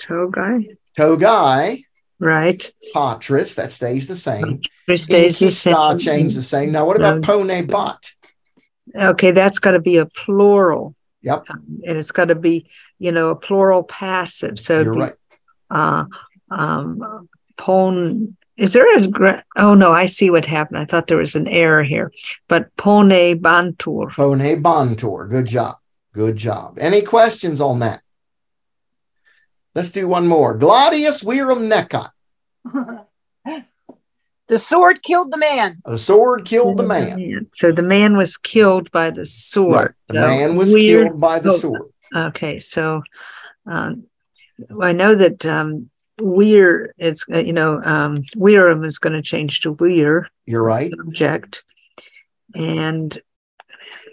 [0.01, 0.77] Togai.
[0.97, 1.83] togai.
[2.21, 2.71] Right.
[2.93, 4.61] Patris, that stays the same.
[4.87, 5.97] It stays the same.
[5.97, 6.71] change the same.
[6.71, 7.21] Now, what about No.
[7.21, 8.11] pone bot?
[8.95, 10.95] Okay, that's got to be a plural.
[11.23, 11.45] Yep.
[11.49, 14.59] Um, and it's got to be, you know, a plural passive.
[14.59, 15.13] So You're be, right.
[15.71, 16.05] uh,
[16.51, 18.37] um, pon.
[18.55, 19.43] Is there a?
[19.57, 20.77] Oh no, I see what happened.
[20.77, 22.11] I thought there was an error here.
[22.47, 24.11] But pone bantur.
[24.13, 25.27] Pone bantor.
[25.27, 25.77] Good job.
[26.13, 26.77] Good job.
[26.79, 28.01] Any questions on that?
[29.75, 30.57] Let's do one more.
[30.57, 32.09] Gladius virum necat.
[34.47, 35.81] the sword killed the man.
[35.85, 37.47] The sword killed the man.
[37.53, 39.73] So the man was killed by the sword.
[39.75, 39.91] Right.
[40.09, 41.81] The So man was weird- killed by the oh, sword.
[42.13, 43.01] Okay, so
[43.65, 44.03] um,
[44.81, 49.61] I know that um, weir it's uh, you know um, weirum is going to change
[49.61, 50.91] to weir You're right.
[50.97, 51.63] subject,
[52.53, 53.23] and it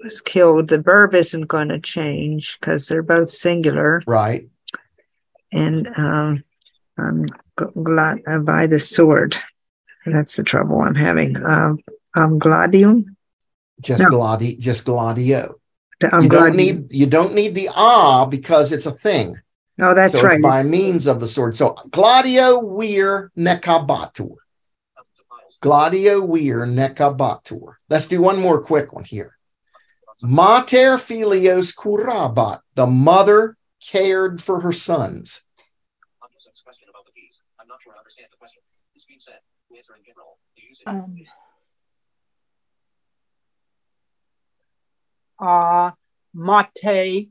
[0.04, 0.68] was killed.
[0.68, 4.48] The verb isn't going to change because they're both singular, Right.
[5.52, 6.44] And um,
[6.98, 9.36] gl- glad uh, by the sword.
[10.06, 11.36] That's the trouble I'm having.
[11.44, 11.78] Um,
[12.14, 13.16] um, gladium.
[13.80, 14.08] Just No.
[14.08, 15.54] gladi, just gladio.
[16.12, 19.36] Um, you don't need you don't need the ah because it's a thing.
[19.80, 20.34] Oh, that's so right.
[20.34, 21.56] it's by means of the sword.
[21.56, 24.34] So gladio weir necabatur.
[25.60, 27.74] Gladio weir necabatur.
[27.88, 29.36] Let's do one more quick one here.
[30.22, 32.60] Mater filios curabat.
[32.74, 35.42] The mother cared for her sons.
[40.86, 41.16] Um,
[45.38, 45.90] uh,
[46.34, 47.30] mate.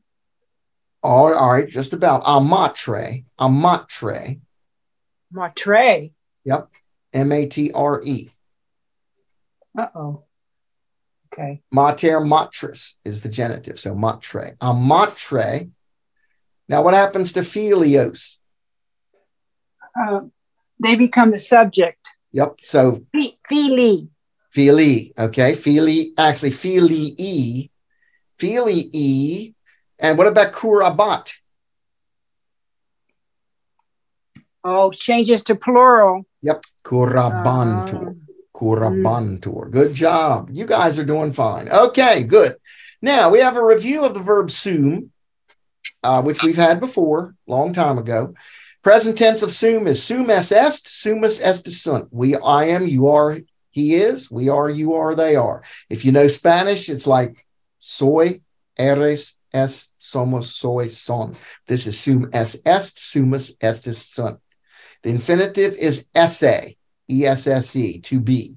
[1.04, 3.24] All, all right, just about amatre.
[3.40, 4.40] Amatre.
[5.32, 6.10] Matre.
[6.46, 6.70] Yep.
[7.14, 8.30] M A T R E.
[9.78, 10.24] Uh oh.
[11.34, 11.62] Okay.
[11.72, 13.80] Mater matris is the genitive.
[13.80, 14.58] So matre.
[14.60, 15.70] Amatre.
[16.70, 18.38] Now, what happens to filios?
[20.00, 20.22] Uh,
[20.80, 22.08] they become the subject.
[22.34, 22.60] Yep.
[22.64, 23.04] So
[23.48, 24.10] Fili.
[24.52, 27.70] Fili, okay, Fili, actually Filii,
[28.40, 29.56] Filii,
[30.00, 31.34] and what about curabat?
[34.64, 36.26] Oh, changes to plural.
[36.42, 38.18] Yep, curabantur,
[38.54, 39.72] curabantur.
[39.72, 40.50] Good job.
[40.52, 41.70] You guys are doing fine.
[41.70, 42.56] Okay, good.
[43.02, 45.12] Now we have a review of the verb sum,
[46.04, 48.34] uh, which we've had before, long time ago.
[48.84, 52.08] Present tense of sum is sum es est, sumus est sunt.
[52.12, 53.38] We, I am, you are,
[53.70, 55.64] he is, we are, you are, they are.
[55.90, 57.46] If you know Spanish, it's like
[57.80, 58.42] soy,
[58.78, 61.36] eres, es, somos, soy, son.
[61.68, 64.40] This is sum es est, sumus estis sunt.
[65.04, 66.76] The infinitive is esse,
[67.10, 68.56] E S S E, to be.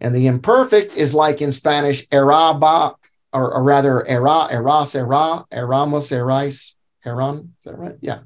[0.00, 2.94] And the imperfect is like in Spanish, eraba,
[3.32, 7.54] or, or rather, era, eras, era, eramos, erais, eran.
[7.58, 7.96] Is that right?
[8.00, 8.20] Yeah.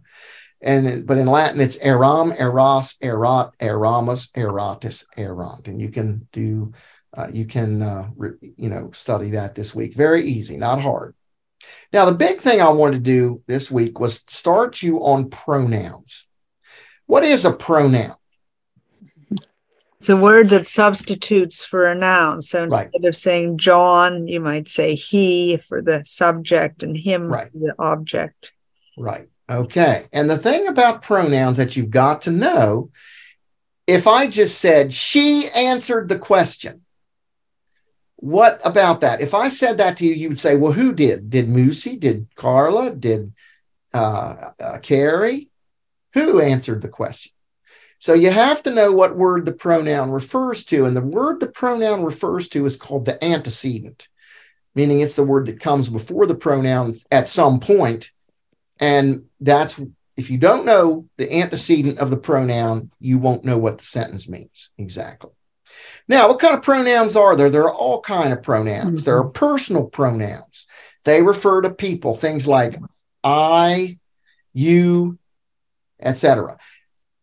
[0.60, 5.68] And but in Latin, it's eram, eras, erat, eramus, eratus, erant.
[5.68, 6.72] And you can do,
[7.16, 9.94] uh, you can, uh, re, you know, study that this week.
[9.94, 11.14] Very easy, not hard.
[11.92, 16.26] Now, the big thing I wanted to do this week was start you on pronouns.
[17.06, 18.16] What is a pronoun?
[20.04, 22.42] It's a word that substitutes for a noun.
[22.42, 22.84] So Right.
[22.92, 27.50] instead of saying John, you might say he for the subject and him Right.
[27.50, 28.52] for the object.
[28.98, 29.30] Right.
[29.48, 30.04] Okay.
[30.12, 32.90] And the thing about pronouns that you've got to know
[33.86, 36.82] if I just said she answered the question,
[38.16, 39.22] what about that?
[39.22, 41.30] If I said that to you, you would say, well, who did?
[41.30, 41.98] Did Moosey?
[41.98, 42.90] Did Carla?
[42.90, 43.32] Did
[43.94, 45.48] uh, uh, Carrie?
[46.12, 47.32] Who answered the question?
[48.04, 50.84] So you have to know what word the pronoun refers to.
[50.84, 54.08] And the word the pronoun refers to is called the antecedent,
[54.74, 58.10] meaning it's the word that comes before the pronoun at some point.
[58.78, 59.80] And that's
[60.18, 64.28] if you don't know the antecedent of the pronoun, you won't know what the sentence
[64.28, 65.30] means exactly.
[66.06, 67.48] Now, what kind of pronouns are there?
[67.48, 69.04] There are all kind of pronouns.
[69.04, 69.32] There are mm-hmm.
[69.32, 70.66] personal pronouns.
[71.04, 72.76] They refer to people, things like
[73.22, 73.98] I,
[74.52, 75.18] you,
[75.98, 76.58] etc.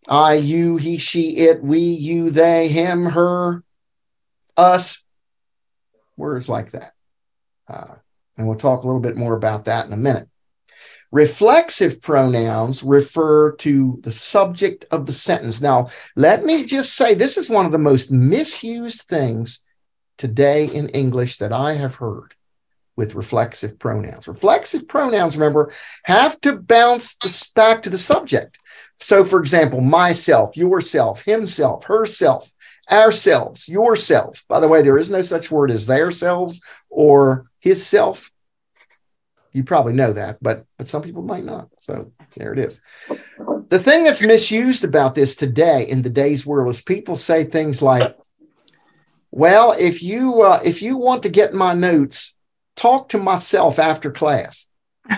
[0.08, 3.64] I, you, he, she, it, we, you, they, him, her,
[4.58, 5.04] us,
[6.18, 6.94] words like that.
[7.68, 7.96] Uh,
[8.38, 10.28] And we'll talk a little bit more about that in a minute.
[11.12, 15.62] Reflexive pronouns refer to the subject of the sentence.
[15.62, 19.64] Now, let me just say this is one of the most misused things
[20.18, 22.34] today in English that I have heard
[22.96, 24.28] with reflexive pronouns.
[24.28, 27.16] Reflexive pronouns, remember, have to bounce
[27.56, 28.58] back to the subject.
[29.02, 32.50] So, for example, myself, yourself, himself, herself,
[32.90, 34.46] ourselves, yourself.
[34.48, 38.32] By the way, there is no such word as their selves or his self
[39.54, 41.70] you probably know that, but but some people might not.
[41.82, 42.82] So there it is.
[43.70, 47.82] The thing that's misused about this today in the day's world is people say things
[47.82, 48.18] like,
[49.30, 52.34] "Well, if you uh, if you want to get my notes,
[52.76, 54.68] talk to myself after class."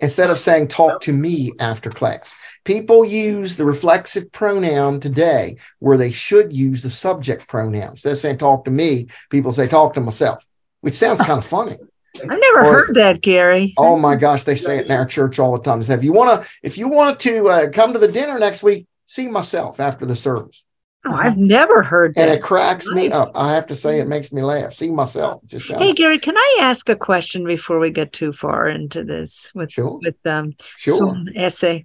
[0.00, 2.36] Instead of saying talk to me after class.
[2.64, 8.02] People use the reflexive pronoun today where they should use the subject pronouns.
[8.02, 9.08] They're saying talk to me.
[9.28, 10.46] People say talk to myself,
[10.82, 11.78] which sounds kind of funny.
[12.16, 13.74] I've never or, heard that, Gary.
[13.76, 15.80] Oh my gosh, they say it in our church all the time.
[15.80, 18.86] If you want to, if you want to uh, come to the dinner next week,
[19.06, 20.64] see myself after the service.
[21.04, 22.28] Oh, I've never heard that.
[22.28, 23.32] And it cracks me up.
[23.34, 24.74] I have to say, it makes me laugh.
[24.74, 25.42] See myself.
[25.46, 25.80] Just sounds...
[25.80, 29.72] Hey, Gary, can I ask a question before we get too far into this with
[29.72, 30.00] sure.
[30.02, 31.16] with um sure.
[31.34, 31.84] esse?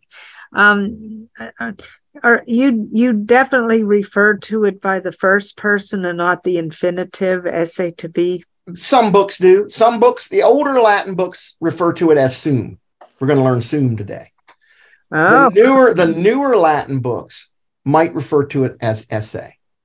[0.56, 1.30] Um,
[2.24, 7.46] are you you definitely referred to it by the first person and not the infinitive
[7.46, 8.44] esse to be
[8.76, 9.70] some books do.
[9.70, 12.80] Some books, the older Latin books, refer to it as sum.
[13.20, 14.32] We're going to learn sum today.
[15.12, 15.50] Oh.
[15.50, 17.52] The newer, the newer Latin books
[17.86, 19.36] might refer to it as esse.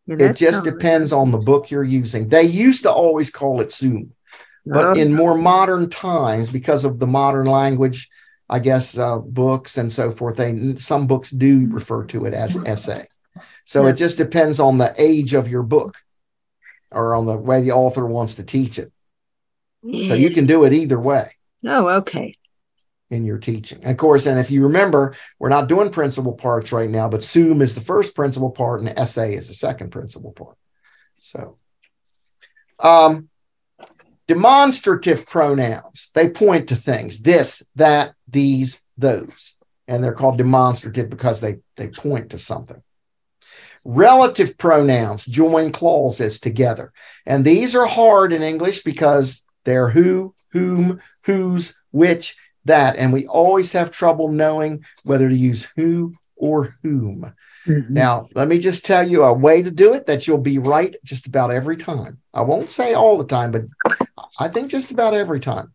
[0.07, 2.29] Yeah, it just depends on the book you're using.
[2.29, 4.13] They used to always call it sum,
[4.65, 8.09] but in more modern times, because of the modern language,
[8.49, 12.57] I guess uh, books and so forth, they some books do refer to it as
[12.65, 13.07] esse.
[13.65, 13.91] So yeah.
[13.91, 15.99] it just depends on the age of your book
[16.91, 18.91] or on the way the author wants to teach it.
[19.83, 20.09] Yes.
[20.09, 21.33] So you can do it either way.
[21.67, 22.35] Oh, okay.
[23.11, 23.87] In your teaching.
[23.87, 27.63] Of course, and if you remember, we're not doing principal parts right now, but sum
[27.63, 30.59] is the first principal part and esse is the second principal part.
[31.17, 31.57] So,
[32.79, 33.31] um,
[34.27, 39.57] demonstrative pronouns, they point to things this, that, these, those.
[39.87, 42.83] And they're called demonstrative because they, they point to something.
[43.87, 46.93] Relative pronouns join clauses together.
[47.25, 52.37] And these are hard in English because they're who, whom, whose, which,
[52.69, 52.97] that.
[52.97, 57.35] And we always have trouble knowing whether to use who or whom.
[57.67, 57.93] Mm-hmm.
[57.93, 60.97] Now, let me just tell you a way to do it that you'll be right
[61.05, 62.19] just about every time.
[62.33, 63.65] I won't say all the time, but
[64.41, 65.73] I think just about every time.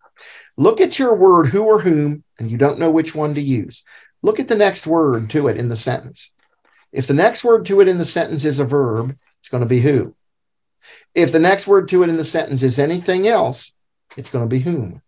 [0.57, 3.83] Look at your word who or whom, and you don't know which one to use.
[4.21, 6.31] Look at the next word to it in the sentence.
[6.91, 9.67] If the next word to it in the sentence is a verb, it's going to
[9.67, 10.15] be who.
[11.15, 13.73] If the next word to it in the sentence is anything else,
[14.15, 15.01] it's going to be whom.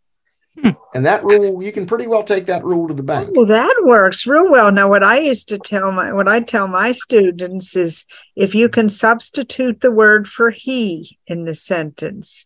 [0.61, 0.69] Hmm.
[0.93, 3.31] And that rule, you can pretty well take that rule to the bank.
[3.33, 4.71] Well, that works real well.
[4.71, 8.69] Now, what I used to tell my, what I tell my students is, if you
[8.69, 12.45] can substitute the word for he in the sentence,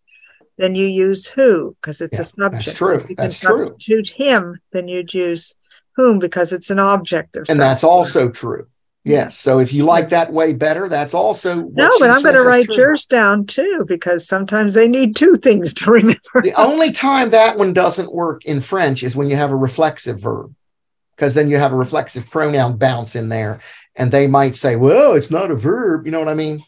[0.58, 2.66] then you use who because it's yeah, a subject.
[2.66, 2.96] That's true.
[2.96, 4.26] If you that's can substitute true.
[4.26, 5.54] him, then you'd use
[5.96, 7.50] whom because it's an object of.
[7.50, 8.68] And that's also true.
[9.10, 9.38] Yes.
[9.38, 11.90] So if you like that way better, that's also no.
[12.00, 15.92] But I'm going to write yours down too because sometimes they need two things to
[15.92, 16.42] remember.
[16.42, 20.20] the only time that one doesn't work in French is when you have a reflexive
[20.20, 20.54] verb,
[21.16, 23.62] because then you have a reflexive pronoun bounce in there,
[23.96, 26.62] and they might say, "Well, it's not a verb." You know what I mean?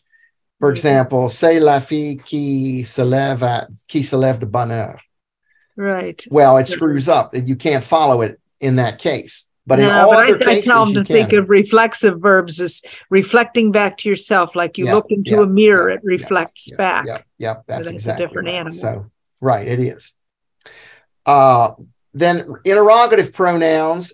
[0.60, 5.00] For example, "C'est la fille qui se lève à, qui se lève de bonne heure."
[5.76, 6.24] Right.
[6.30, 9.48] Well, it screws up, and you can't follow it in that case.
[9.72, 11.16] But no, in all but other I, cases, I tell them to can.
[11.16, 15.44] think of reflexive verbs as reflecting back to yourself, like you yeah, look into yeah,
[15.44, 17.06] a mirror, yeah, it reflects back.
[17.08, 18.56] Yeah, yeah, that's, that's exactly a different right.
[18.56, 18.78] animal.
[18.78, 20.12] So, right, it is.
[21.26, 21.72] Uh,
[22.14, 24.12] then interrogative pronouns,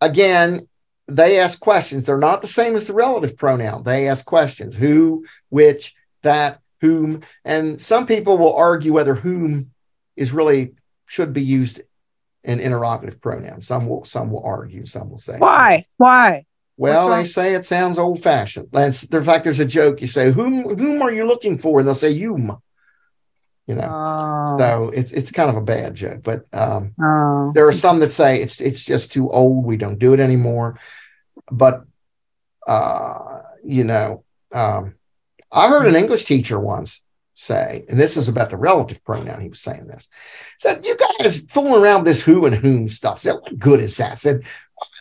[0.00, 0.68] again,
[1.08, 2.06] they ask questions.
[2.06, 3.82] They're not the same as the relative pronoun.
[3.82, 5.92] They ask questions: who, which,
[6.22, 9.72] that, whom, and some people will argue whether whom
[10.14, 10.74] is really
[11.06, 11.80] should be used
[12.44, 13.60] an interrogative pronoun.
[13.60, 16.46] Some will some will argue, some will say why why.
[16.76, 18.68] Well, they say it sounds old fashioned.
[18.72, 20.00] That's In fact, there's a joke.
[20.00, 22.58] You say whom whom are you looking for, and they'll say you.
[23.66, 24.58] You know, oh.
[24.58, 26.22] so it's it's kind of a bad joke.
[26.22, 27.52] But um, oh.
[27.54, 29.66] there are some that say it's it's just too old.
[29.66, 30.78] We don't do it anymore.
[31.52, 31.84] But
[32.66, 34.94] uh, you know, um,
[35.52, 37.02] I heard an English teacher once
[37.40, 40.08] say, and this is about the relative pronoun, he was saying this,
[40.58, 43.20] said, You guys fooling around this who and whom stuff.
[43.20, 44.12] Said, what good is that?
[44.12, 44.42] I said,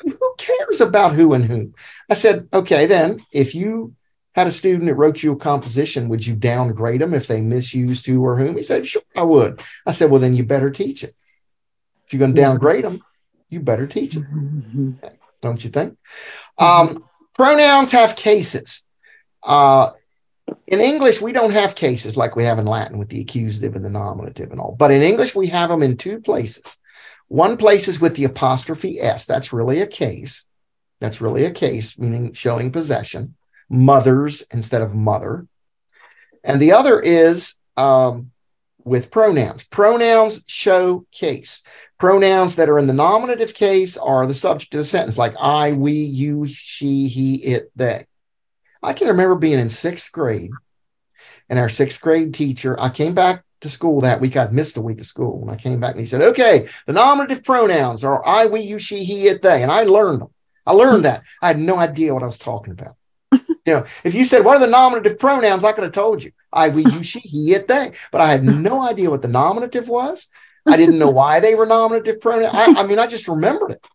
[0.04, 1.74] who cares about who and whom?
[2.10, 3.96] I said, okay, then if you
[4.40, 6.08] had a student that wrote you a composition.
[6.10, 8.56] Would you downgrade them if they misused who or whom?
[8.56, 9.62] He said, Sure, I would.
[9.86, 11.16] I said, Well, then you better teach it.
[12.06, 13.04] If you're going to downgrade them,
[13.50, 14.24] you better teach it.
[14.24, 14.92] Mm-hmm.
[15.42, 15.98] Don't you think?
[16.58, 18.84] Um, pronouns have cases.
[19.44, 19.92] Uh,
[20.70, 23.84] in English, we don't have cases like we have in Latin with the accusative and
[23.84, 24.76] the nominative and all.
[24.78, 26.78] But in English, we have them in two places.
[27.28, 29.26] One place is with the apostrophe S.
[29.26, 30.45] That's really a case.
[30.99, 33.36] That's really a case, meaning showing possession.
[33.67, 35.47] Mothers instead of mother.
[36.43, 38.30] And the other is um,
[38.84, 39.63] with pronouns.
[39.63, 41.63] Pronouns show case.
[41.97, 45.72] Pronouns that are in the nominative case are the subject of the sentence, like I,
[45.72, 48.05] we, you, she, he, it, they.
[48.82, 50.51] I can remember being in sixth grade,
[51.49, 54.38] and our sixth grade teacher, I came back to school that week.
[54.38, 55.41] I'd missed a week of school.
[55.41, 58.80] And I came back and he said, okay, the nominative pronouns are I, we, you,
[58.80, 59.63] she, he, it, they.
[59.63, 60.30] And I learned them.
[60.65, 61.23] I learned that.
[61.41, 62.95] I had no idea what I was talking about.
[63.32, 65.63] you know, if you said, what are the nominative pronouns?
[65.63, 67.91] I could have told you I, we, you, she, he, it, they.
[68.11, 70.27] But I had no idea what the nominative was.
[70.65, 72.53] I didn't know why they were nominative pronouns.
[72.53, 73.88] I, I mean, I just remembered it.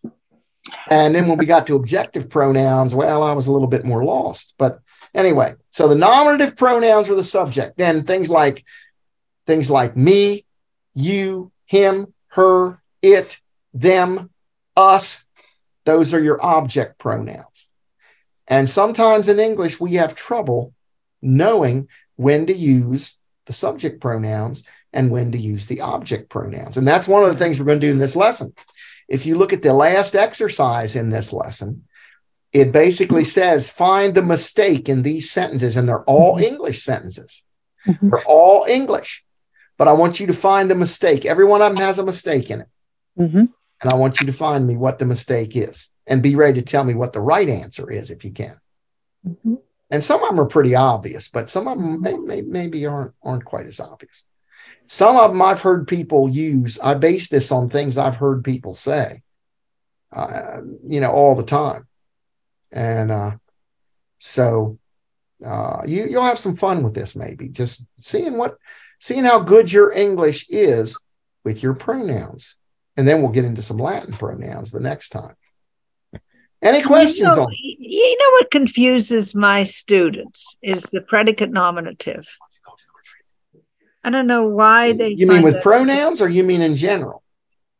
[0.88, 4.04] And then when we got to objective pronouns, well, I was a little bit more
[4.04, 4.54] lost.
[4.58, 4.80] But
[5.14, 7.76] anyway, so the nominative pronouns are the subject.
[7.76, 8.64] Then things like
[9.46, 10.44] things like me,
[10.94, 13.36] you, him, her, it,
[13.74, 14.30] them,
[14.76, 15.24] us,
[15.84, 17.70] those are your object pronouns.
[18.46, 20.72] And sometimes in English, we have trouble
[21.20, 26.76] knowing when to use the subject pronouns and when to use the object pronouns.
[26.76, 28.54] And that's one of the things we're going to do in this lesson.
[29.08, 31.84] If you look at the last exercise in this lesson,
[32.52, 36.44] it basically says find the mistake in these sentences, and they're all mm-hmm.
[36.44, 37.42] English sentences.
[37.86, 38.10] Mm-hmm.
[38.10, 39.24] They're all English,
[39.76, 41.26] but I want you to find the mistake.
[41.26, 42.68] Every one of them has a mistake in it.
[43.18, 43.44] Mm-hmm.
[43.80, 46.66] And I want you to find me what the mistake is and be ready to
[46.66, 48.58] tell me what the right answer is if you can.
[49.26, 49.54] Mm-hmm.
[49.90, 53.12] And some of them are pretty obvious, but some of them may, may, maybe aren't,
[53.22, 54.24] aren't quite as obvious.
[54.86, 56.78] Some of them I've heard people use.
[56.78, 59.22] I base this on things I've heard people say,
[60.12, 61.86] uh, you know, all the time.
[62.70, 63.32] And uh,
[64.18, 64.78] so
[65.44, 68.58] uh, you, you'll have some fun with this, maybe just seeing what,
[68.98, 70.98] seeing how good your English is
[71.44, 72.56] with your pronouns.
[72.96, 75.34] And then we'll get into some Latin pronouns the next time.
[76.62, 77.54] Any questions you know, on?
[77.60, 82.26] You know what confuses my students is the predicate nominative.
[84.04, 85.08] I don't know why they.
[85.08, 87.22] You mean with pronouns, or you mean in general?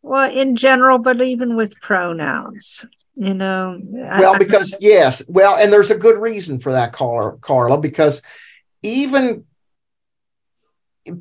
[0.00, 3.78] Well, in general, but even with pronouns, you know.
[3.82, 7.36] Well, I, because yes, well, and there's a good reason for that, Carla.
[7.38, 8.22] Carla, because
[8.82, 9.44] even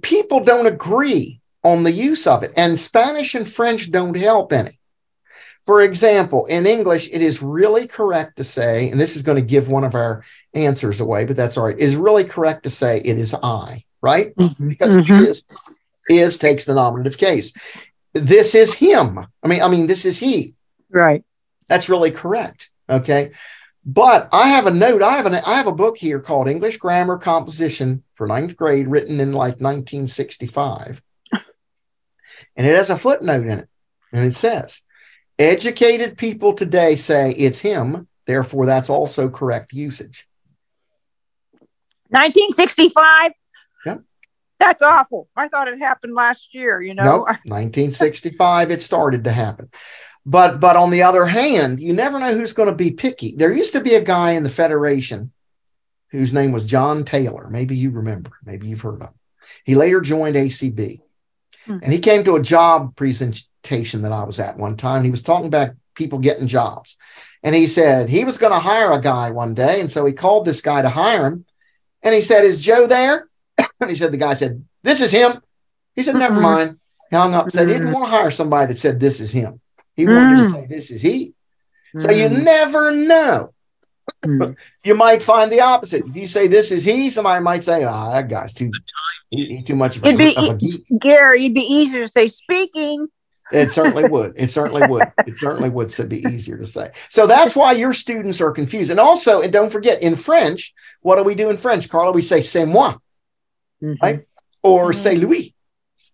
[0.01, 4.79] people don't agree on the use of it, and Spanish and French don't help any.
[5.65, 9.41] For example, in English, it is really correct to say, and this is going to
[9.41, 10.23] give one of our
[10.53, 14.35] answers away, but that's all right, is really correct to say it is I right?
[14.35, 14.69] Mm-hmm.
[14.69, 15.23] Because mm-hmm.
[15.23, 15.43] is
[16.07, 17.53] is takes the nominative case.
[18.13, 19.17] This is him.
[19.41, 20.53] I mean, I mean, this is he.
[20.91, 21.23] Right.
[21.67, 22.69] That's really correct.
[22.87, 23.31] Okay.
[23.85, 25.01] But I have a note.
[25.01, 28.87] I have an I have a book here called English Grammar Composition for ninth grade,
[28.87, 31.01] written in like 1965.
[32.55, 33.69] and it has a footnote in it.
[34.13, 34.81] And it says,
[35.39, 40.27] educated people today say it's him, therefore that's also correct usage.
[42.09, 43.31] 1965
[44.63, 45.27] that's awful.
[45.35, 47.03] I thought it happened last year, you know.
[47.03, 49.69] No, 1965 it started to happen.
[50.25, 53.35] But but on the other hand, you never know who's going to be picky.
[53.35, 55.31] There used to be a guy in the Federation
[56.09, 57.49] whose name was John Taylor.
[57.49, 59.13] Maybe you remember, maybe you've heard of him.
[59.65, 61.01] He later joined ACB.
[61.65, 61.79] Hmm.
[61.81, 65.03] And he came to a job presentation that I was at one time.
[65.03, 66.97] He was talking about people getting jobs.
[67.41, 69.81] And he said he was going to hire a guy one day.
[69.81, 71.45] And so he called this guy to hire him.
[72.01, 73.27] And he said, Is Joe there?
[73.83, 75.41] And he said, the guy said, This is him.
[75.95, 76.43] He said, Never mm-hmm.
[76.43, 76.79] mind.
[77.09, 77.95] He hung up, said he didn't mm-hmm.
[77.95, 79.59] want to hire somebody that said, This is him.
[79.95, 80.51] He wanted to mm.
[80.51, 81.33] say, This is he.
[81.99, 82.43] So you mm.
[82.43, 83.53] never know.
[84.25, 84.57] Mm.
[84.83, 86.05] you might find the opposite.
[86.05, 88.71] If you say this is he, somebody might say, "Ah, oh, that guy's too
[89.29, 92.07] he, too much of a, it'd be, of a geek." Gary, it'd be easier to
[92.07, 93.07] say speaking.
[93.51, 94.33] It certainly would.
[94.37, 95.03] It certainly would.
[95.27, 96.91] It certainly would be easier to say.
[97.09, 98.89] So that's why your students are confused.
[98.89, 102.11] And also, and don't forget, in French, what do we do in French, Carla?
[102.11, 102.97] We say "c'est moi."
[103.83, 104.05] Mm-hmm.
[104.05, 104.25] right?
[104.61, 104.97] Or mm-hmm.
[104.97, 105.53] say Louis,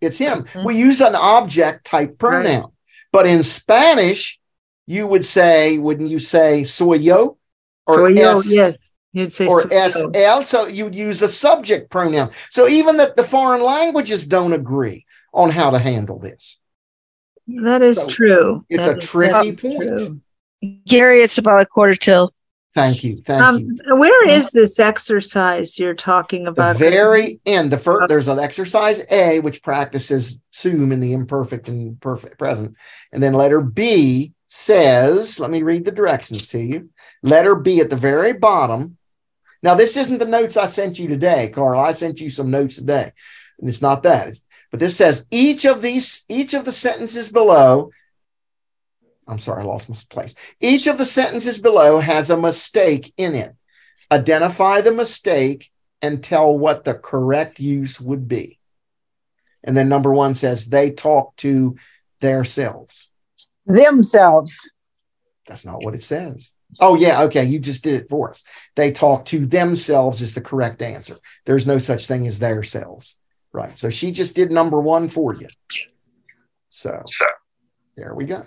[0.00, 0.44] it's him.
[0.44, 0.64] Mm-hmm.
[0.64, 2.62] We use an object type pronoun.
[2.62, 2.72] Right.
[3.12, 4.40] But in Spanish,
[4.86, 7.38] you would say, wouldn't you say soy yo?
[7.86, 8.76] Or soy yo, S, yes.
[9.12, 10.42] You'd say or SL.
[10.42, 12.30] So you'd use a subject pronoun.
[12.48, 16.60] So even that the foreign languages don't agree on how to handle this.
[17.46, 18.64] That is so true.
[18.68, 19.98] It's that a tricky point.
[19.98, 20.20] True.
[20.86, 22.32] Gary, it's about a quarter till.
[22.74, 23.20] Thank you.
[23.20, 23.96] Thank um, you.
[23.96, 26.74] Where is this exercise you're talking about?
[26.74, 27.72] The very end.
[27.72, 32.76] The first there's an exercise A which practices sum in the imperfect and perfect present.
[33.12, 36.90] And then letter B says, let me read the directions to you.
[37.22, 38.96] Letter B at the very bottom.
[39.62, 41.78] Now, this isn't the notes I sent you today, Carl.
[41.78, 43.12] I sent you some notes today.
[43.58, 44.28] And it's not that.
[44.28, 47.90] It's, but this says each of these, each of the sentences below
[49.30, 50.34] I'm sorry, I lost my place.
[50.60, 53.54] Each of the sentences below has a mistake in it.
[54.10, 55.70] Identify the mistake
[56.02, 58.58] and tell what the correct use would be.
[59.62, 61.76] And then number one says they talk to
[62.20, 63.08] their selves.
[63.66, 64.68] Themselves.
[65.46, 66.52] That's not what it says.
[66.80, 67.22] Oh, yeah.
[67.22, 67.44] Okay.
[67.44, 68.42] You just did it for us.
[68.74, 71.16] They talk to themselves is the correct answer.
[71.44, 73.16] There's no such thing as their selves.
[73.52, 73.78] Right.
[73.78, 75.48] So she just did number one for you.
[76.68, 77.26] So, so.
[77.96, 78.44] there we go.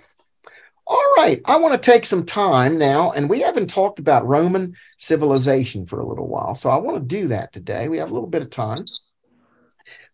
[0.86, 4.76] All right, I want to take some time now, and we haven't talked about Roman
[4.98, 7.88] civilization for a little while, so I want to do that today.
[7.88, 8.86] We have a little bit of time.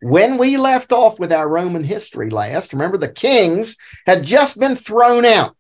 [0.02, 4.76] When we left off with our Roman history last, remember the kings had just been
[4.76, 5.56] thrown out.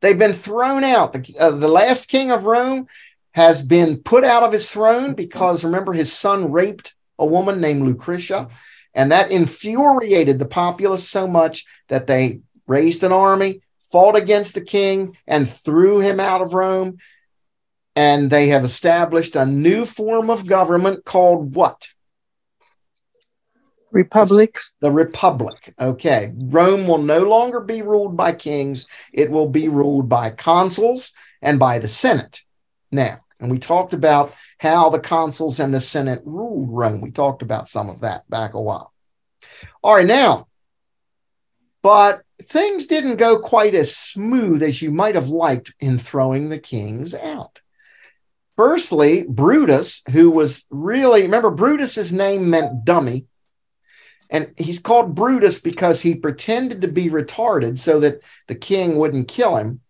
[0.00, 1.12] They've been thrown out.
[1.12, 2.86] The, uh, the last king of Rome
[3.32, 7.82] has been put out of his throne because remember his son raped a woman named
[7.82, 8.48] Lucretia,
[8.94, 13.60] and that infuriated the populace so much that they raised an army
[13.94, 16.98] fought against the king and threw him out of Rome.
[17.94, 21.86] And they have established a new form of government called what?
[23.92, 24.58] Republic.
[24.80, 25.72] The Republic.
[25.80, 26.32] Okay.
[26.36, 31.60] Rome will no longer be ruled by kings, it will be ruled by consuls and
[31.60, 32.40] by the Senate.
[32.90, 37.00] Now, and we talked about how the consuls and the Senate ruled Rome.
[37.00, 38.92] We talked about some of that back a while.
[39.84, 40.48] All right, now,
[41.80, 46.58] but things didn't go quite as smooth as you might have liked in throwing the
[46.58, 47.60] kings out.
[48.56, 53.26] Firstly, Brutus, who was really, remember, Brutus's name meant dummy.
[54.30, 59.28] And he's called Brutus because he pretended to be retarded so that the king wouldn't
[59.28, 59.80] kill him.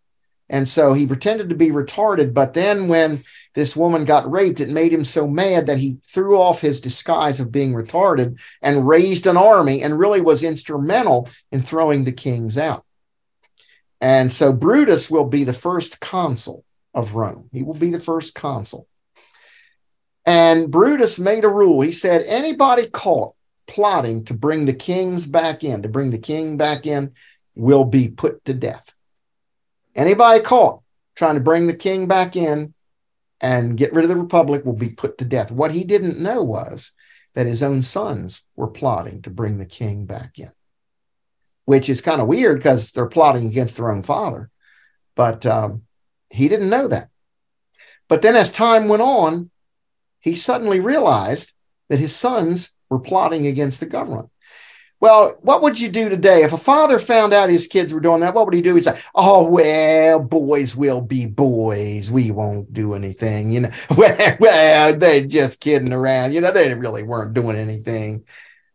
[0.50, 2.34] And so he pretended to be retarded.
[2.34, 3.24] But then when
[3.54, 7.40] this woman got raped, it made him so mad that he threw off his disguise
[7.40, 12.58] of being retarded and raised an army and really was instrumental in throwing the kings
[12.58, 12.84] out.
[14.00, 17.48] And so Brutus will be the first consul of Rome.
[17.52, 18.86] He will be the first consul.
[20.26, 21.80] And Brutus made a rule.
[21.80, 23.34] He said, anybody caught
[23.66, 27.12] plotting to bring the kings back in, to bring the king back in,
[27.54, 28.93] will be put to death.
[29.94, 30.82] Anybody caught
[31.14, 32.74] trying to bring the king back in
[33.40, 35.50] and get rid of the republic will be put to death.
[35.50, 36.92] What he didn't know was
[37.34, 40.50] that his own sons were plotting to bring the king back in,
[41.64, 44.50] which is kind of weird because they're plotting against their own father.
[45.14, 45.82] But um,
[46.30, 47.10] he didn't know that.
[48.08, 49.50] But then as time went on,
[50.20, 51.52] he suddenly realized
[51.88, 54.30] that his sons were plotting against the government.
[55.00, 58.20] Well, what would you do today if a father found out his kids were doing
[58.20, 58.34] that?
[58.34, 58.74] What would he do?
[58.74, 62.10] He'd say, "Oh well, boys will be boys.
[62.10, 63.70] We won't do anything." You know,
[64.40, 66.32] well, they're just kidding around.
[66.32, 68.24] You know, they really weren't doing anything.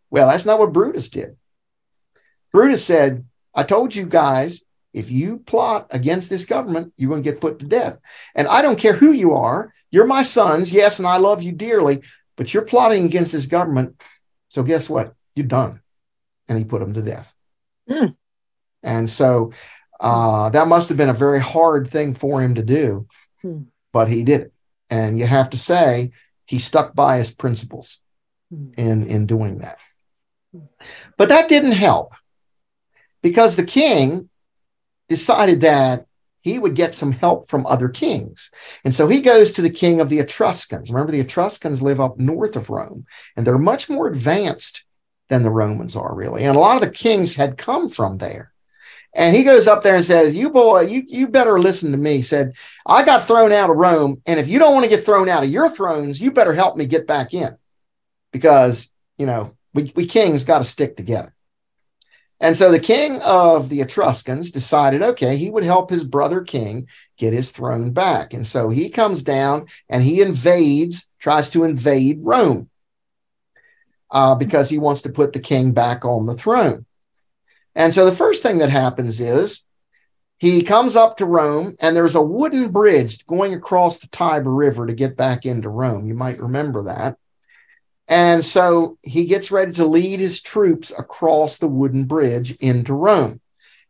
[0.09, 1.38] Well, that's not what Brutus did.
[2.51, 4.63] Brutus said, "I told you guys,
[4.93, 7.97] if you plot against this government, you're going to get put to death.
[8.36, 9.72] And I don't care who you are.
[9.89, 12.01] You're my sons, yes, and I love you dearly,
[12.36, 14.01] but you're plotting against this government.
[14.49, 15.15] So guess what?
[15.34, 15.82] You're done."
[16.49, 17.33] And he put him to death.
[17.89, 18.15] Mm.
[18.83, 19.53] And so
[19.99, 23.07] uh, that must have been a very hard thing for him to do,
[23.43, 23.65] mm.
[23.93, 24.53] but he did it.
[24.89, 26.11] And you have to say
[26.45, 28.01] he stuck by his principles
[28.53, 28.73] mm.
[28.77, 29.77] in, in doing that.
[31.17, 32.13] But that didn't help
[33.21, 34.29] because the king
[35.07, 36.05] decided that
[36.41, 38.49] he would get some help from other kings.
[38.83, 40.89] And so he goes to the king of the Etruscans.
[40.89, 44.85] Remember, the Etruscans live up north of Rome, and they're much more advanced
[45.30, 46.43] than the Romans are really.
[46.43, 48.51] And a lot of the kings had come from there.
[49.13, 52.17] And he goes up there and says, You boy, you, you better listen to me.
[52.17, 52.53] He said,
[52.86, 54.21] I got thrown out of Rome.
[54.25, 56.77] And if you don't want to get thrown out of your thrones, you better help
[56.77, 57.57] me get back in.
[58.32, 61.34] Because, you know, we, we kings got to stick together.
[62.41, 66.88] And so the king of the Etruscans decided, okay, he would help his brother king
[67.17, 68.34] get his throne back.
[68.34, 72.68] And so he comes down and he invades, tries to invade Rome
[74.12, 76.86] uh, because he wants to put the king back on the throne.
[77.76, 79.64] And so the first thing that happens is
[80.38, 84.88] he comes up to Rome, and there's a wooden bridge going across the Tiber River
[84.88, 86.07] to get back into Rome.
[86.07, 87.18] You might remember that.
[88.07, 93.39] And so he gets ready to lead his troops across the wooden bridge into Rome.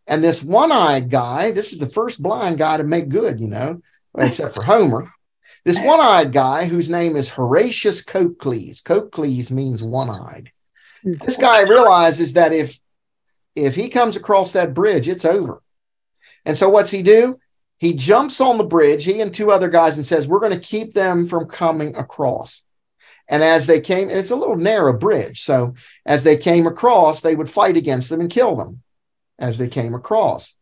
[0.07, 3.47] And this one eyed guy, this is the first blind guy to make good, you
[3.47, 3.81] know.
[4.17, 5.11] except for Homer.
[5.69, 8.81] This one eyed guy whose name is Horatius Cocles.
[8.81, 10.51] Cocles means one eyed.
[11.03, 12.79] This guy realizes that if
[13.55, 15.61] if he comes across that bridge, it's over.
[16.43, 17.39] And so what's he do?
[17.77, 20.67] He jumps on the bridge, he and two other guys, and says, We're going to
[20.67, 22.63] keep them from coming across.
[23.27, 25.41] And as they came, and it's a little narrow bridge.
[25.41, 28.81] So as they came across, they would fight against them and kill them
[29.37, 30.55] as they came across.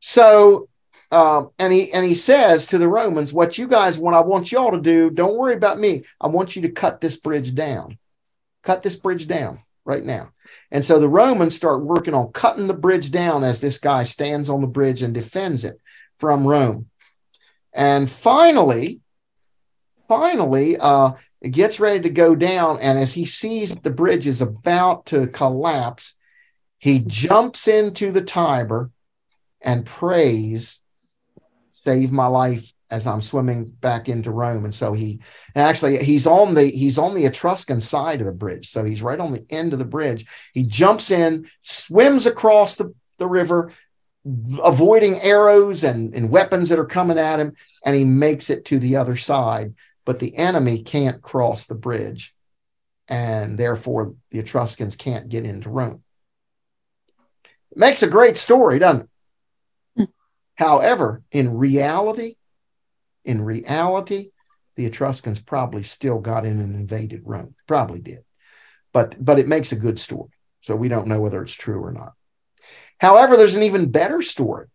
[0.00, 0.68] So,
[1.14, 4.50] um, and he and he says to the Romans, "What you guys want, I want
[4.50, 5.10] y'all to do.
[5.10, 6.04] Don't worry about me.
[6.20, 7.98] I want you to cut this bridge down.
[8.62, 10.32] Cut this bridge down right now."
[10.70, 14.48] And so the Romans start working on cutting the bridge down as this guy stands
[14.48, 15.80] on the bridge and defends it
[16.18, 16.90] from Rome.
[17.72, 19.00] And finally,
[20.08, 22.80] finally, uh, it gets ready to go down.
[22.80, 26.14] And as he sees the bridge is about to collapse,
[26.78, 28.90] he jumps into the Tiber
[29.60, 30.80] and prays,
[31.84, 34.64] Save my life as I'm swimming back into Rome.
[34.64, 35.20] And so he
[35.56, 38.68] actually he's on the he's on the Etruscan side of the bridge.
[38.70, 40.26] So he's right on the end of the bridge.
[40.52, 43.72] He jumps in, swims across the, the river,
[44.62, 47.54] avoiding arrows and, and weapons that are coming at him,
[47.84, 49.74] and he makes it to the other side.
[50.04, 52.34] But the enemy can't cross the bridge,
[53.08, 56.02] and therefore the Etruscans can't get into Rome.
[57.72, 59.08] It makes a great story, doesn't it?
[60.56, 62.36] However, in reality,
[63.24, 64.30] in reality,
[64.76, 67.54] the Etruscans probably still got in and invaded Rome.
[67.66, 68.24] Probably did.
[68.92, 70.30] But but it makes a good story.
[70.60, 72.12] So we don't know whether it's true or not.
[72.98, 74.66] However, there's an even better story.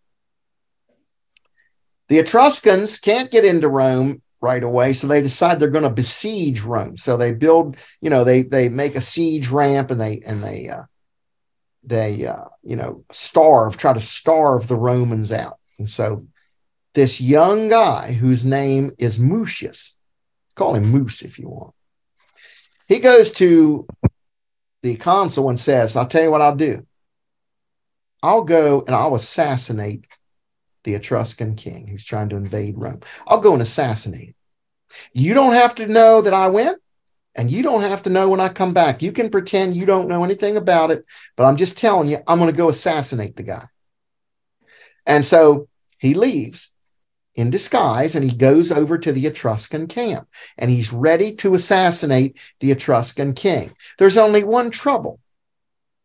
[2.10, 6.62] The Etruscans can't get into Rome right away, so they decide they're going to besiege
[6.62, 6.98] Rome.
[6.98, 10.70] So they build, you know, they they make a siege ramp and they and they
[10.70, 10.84] uh,
[11.84, 15.59] they uh, you know starve, try to starve the Romans out.
[15.80, 16.28] And so
[16.94, 19.94] this young guy whose name is Mucius,
[20.56, 21.74] call him Moose if you want.
[22.88, 23.88] He goes to
[24.84, 26.86] the consul and says, I'll tell you what I'll do.
[28.22, 30.06] I'll go and I'll assassinate
[30.84, 33.02] the Etruscan king who's trying to invade Rome.
[33.28, 34.36] I'll go and assassinate him.
[35.14, 36.80] You don't have to know that I went,
[37.36, 39.02] and you don't have to know when I come back.
[39.02, 41.06] You can pretend you don't know anything about it,
[41.38, 43.66] but I'm just telling you, I'm going to go assassinate the guy.
[45.06, 45.69] And so
[46.00, 46.74] he leaves
[47.36, 50.28] in disguise and he goes over to the Etruscan camp
[50.58, 53.72] and he's ready to assassinate the Etruscan king.
[53.98, 55.20] There's only one trouble.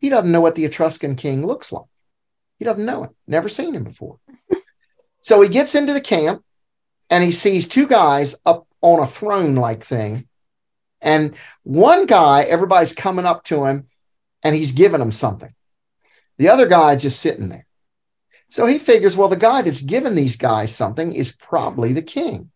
[0.01, 1.87] He doesn't know what the Etruscan king looks like.
[2.59, 4.19] He doesn't know him, never seen him before.
[5.23, 6.45] so he gets into the camp
[7.11, 10.29] and he sees two guys up on a throne like thing.
[11.01, 13.89] And one guy, everybody's coming up to him
[14.43, 15.53] and he's giving them something.
[16.39, 17.67] The other guy just sitting there.
[18.55, 22.53] So he figures, well, the guy that's given these guys something is probably the king.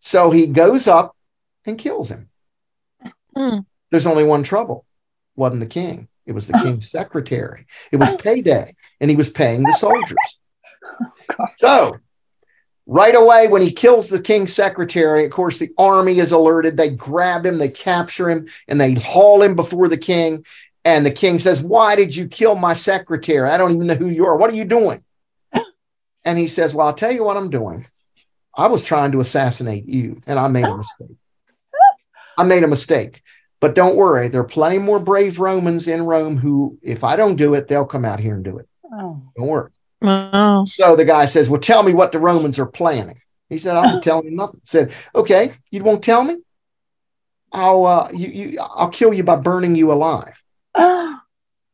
[0.00, 1.14] So he goes up
[1.66, 2.30] and kills him.
[3.36, 3.66] Mm.
[3.90, 4.86] There's only one trouble.
[5.36, 6.08] Wasn't the king.
[6.24, 7.66] It was the king's secretary.
[7.92, 10.38] It was payday, and he was paying the soldiers.
[11.38, 11.98] Oh, so
[12.86, 16.78] right away, when he kills the king's secretary, of course, the army is alerted.
[16.78, 20.46] They grab him, they capture him, and they haul him before the king.
[20.84, 23.48] And the king says, Why did you kill my secretary?
[23.48, 24.36] I don't even know who you are.
[24.36, 25.04] What are you doing?
[26.26, 27.86] And he says, Well, I'll tell you what I'm doing.
[28.56, 31.16] I was trying to assassinate you, and I made a mistake.
[32.38, 33.22] I made a mistake.
[33.60, 37.36] But don't worry, there are plenty more brave Romans in Rome who, if I don't
[37.36, 38.68] do it, they'll come out here and do it.
[38.92, 39.22] Oh.
[39.36, 39.70] Don't worry.
[40.02, 40.66] Oh.
[40.66, 43.20] So the guy says, Well, tell me what the Romans are planning.
[43.48, 44.60] He said, I'm telling you nothing.
[44.64, 46.36] Said, Okay, you won't tell me?
[47.52, 50.34] I'll uh, you, you I'll kill you by burning you alive.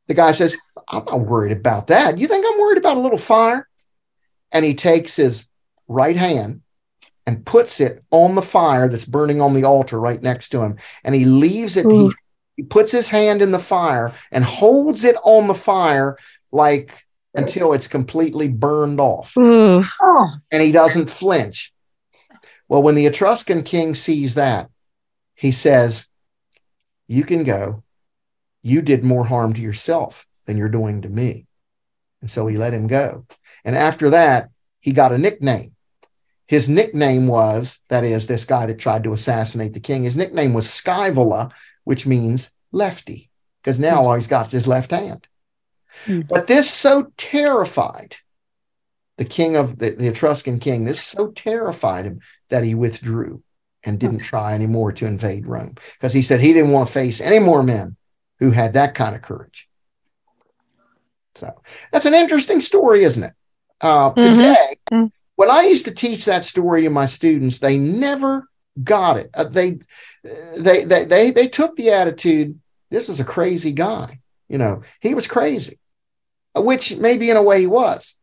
[0.07, 0.57] the guy says,
[0.89, 2.19] I'm not worried about that.
[2.19, 3.69] You think I'm worried about a little fire?
[4.53, 5.47] And he takes his
[5.89, 6.63] right hand
[7.27, 10.77] and puts it on the fire that's burning on the altar right next to him.
[11.05, 12.11] And he leaves it, he,
[12.57, 16.19] he puts his hand in the fire and holds it on the fire
[16.51, 19.35] like until it's completely burned off.
[19.35, 19.89] Mm.
[20.51, 21.73] And he doesn't flinch.
[22.69, 24.69] Well, when the Etruscan king sees that,
[25.35, 26.07] he says,
[27.07, 27.83] You can go
[28.63, 31.47] you did more harm to yourself than you're doing to me.
[32.21, 33.27] And so he let him go.
[33.65, 34.51] And after that,
[34.81, 35.75] he got a nickname.
[36.47, 40.53] His nickname was, that is, this guy that tried to assassinate the king, his nickname
[40.53, 41.53] was Scaevola,
[41.85, 43.31] which means lefty,
[43.63, 45.27] because now all he's got is his left hand.
[46.07, 46.29] Mm-hmm.
[46.29, 48.17] But this so terrified
[49.17, 53.43] the king of the, the Etruscan king, this so terrified him that he withdrew
[53.85, 57.21] and didn't try anymore to invade Rome because he said he didn't want to face
[57.21, 57.97] any more men
[58.41, 59.69] who had that kind of courage.
[61.37, 61.63] So
[61.93, 63.33] that's an interesting story, isn't it?
[63.81, 64.37] Uh, mm-hmm.
[64.37, 65.07] Today, mm-hmm.
[65.37, 68.49] when I used to teach that story to my students, they never
[68.83, 69.31] got it.
[69.33, 69.79] Uh, they,
[70.57, 72.59] they, they, they, they took the attitude,
[72.91, 74.21] this is a crazy guy.
[74.49, 75.79] You know, he was crazy,
[76.55, 78.17] which maybe in a way he was.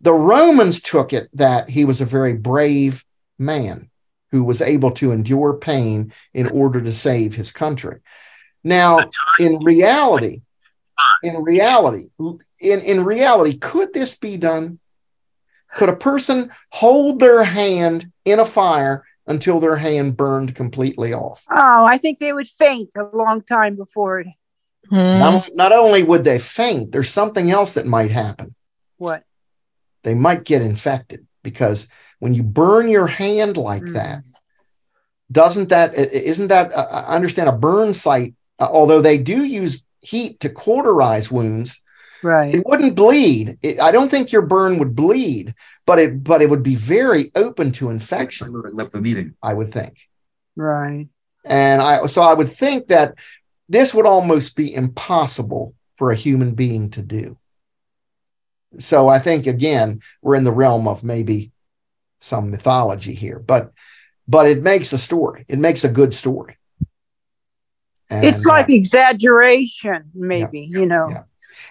[0.00, 3.04] The Romans took it that he was a very brave
[3.38, 3.90] man
[4.30, 8.00] who was able to endure pain in order to save his country.
[8.66, 8.98] Now,
[9.38, 10.40] in reality,
[11.22, 14.80] in reality, in, in reality, could this be done?
[15.76, 21.44] Could a person hold their hand in a fire until their hand burned completely off?
[21.48, 24.26] Oh, I think they would faint a long time before it.
[24.90, 25.18] Hmm.
[25.18, 28.52] Not, not only would they faint, there's something else that might happen.
[28.96, 29.22] What?
[30.02, 31.86] They might get infected because
[32.18, 33.94] when you burn your hand like mm.
[33.94, 34.24] that,
[35.30, 38.34] doesn't that isn't that uh, I understand a burn site?
[38.58, 41.82] Uh, although they do use heat to cauterize wounds,
[42.22, 42.54] right?
[42.54, 43.58] It wouldn't bleed.
[43.62, 45.54] It, I don't think your burn would bleed,
[45.84, 48.52] but it but it would be very open to infection.
[48.72, 49.34] Left the meeting.
[49.42, 50.08] I would think.
[50.56, 51.08] Right.
[51.44, 53.14] And I so I would think that
[53.68, 57.36] this would almost be impossible for a human being to do.
[58.78, 61.52] So I think again we're in the realm of maybe
[62.20, 63.72] some mythology here, but
[64.28, 65.44] but it makes a story.
[65.48, 66.56] It makes a good story.
[68.08, 71.08] And, it's like uh, exaggeration, maybe, yeah, you know.
[71.08, 71.22] Yeah.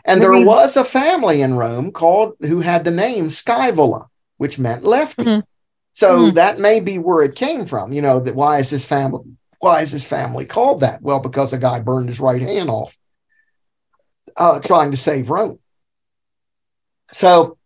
[0.03, 0.31] And maybe.
[0.35, 4.07] there was a family in Rome called who had the name Scaevola,
[4.37, 5.23] which meant lefty.
[5.23, 5.39] Mm-hmm.
[5.93, 6.35] So mm-hmm.
[6.35, 7.93] that may be where it came from.
[7.93, 9.23] You know, that why is this family
[9.59, 11.01] why is this family called that?
[11.01, 12.95] Well, because a guy burned his right hand off
[14.37, 15.59] uh, trying to save Rome.
[17.11, 17.57] So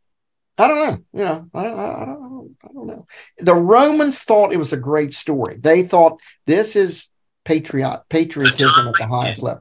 [0.57, 1.03] I don't know.
[1.13, 3.07] You know, I, I, I, don't, I don't know.
[3.37, 5.57] The Romans thought it was a great story.
[5.57, 7.09] They thought this is
[7.49, 9.59] patriot patriotism at the highest level.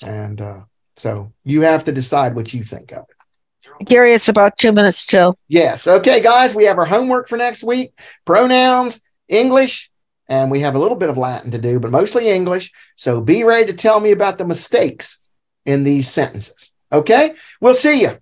[0.00, 0.60] And uh,
[0.96, 3.86] so you have to decide what you think of it.
[3.86, 5.36] Gary, it's about two minutes till.
[5.48, 5.88] Yes.
[5.88, 9.90] Okay, guys, we have our homework for next week pronouns, English,
[10.28, 12.70] and we have a little bit of Latin to do, but mostly English.
[12.94, 15.18] So be ready to tell me about the mistakes
[15.66, 16.70] in these sentences.
[16.92, 18.18] Okay, we'll see you.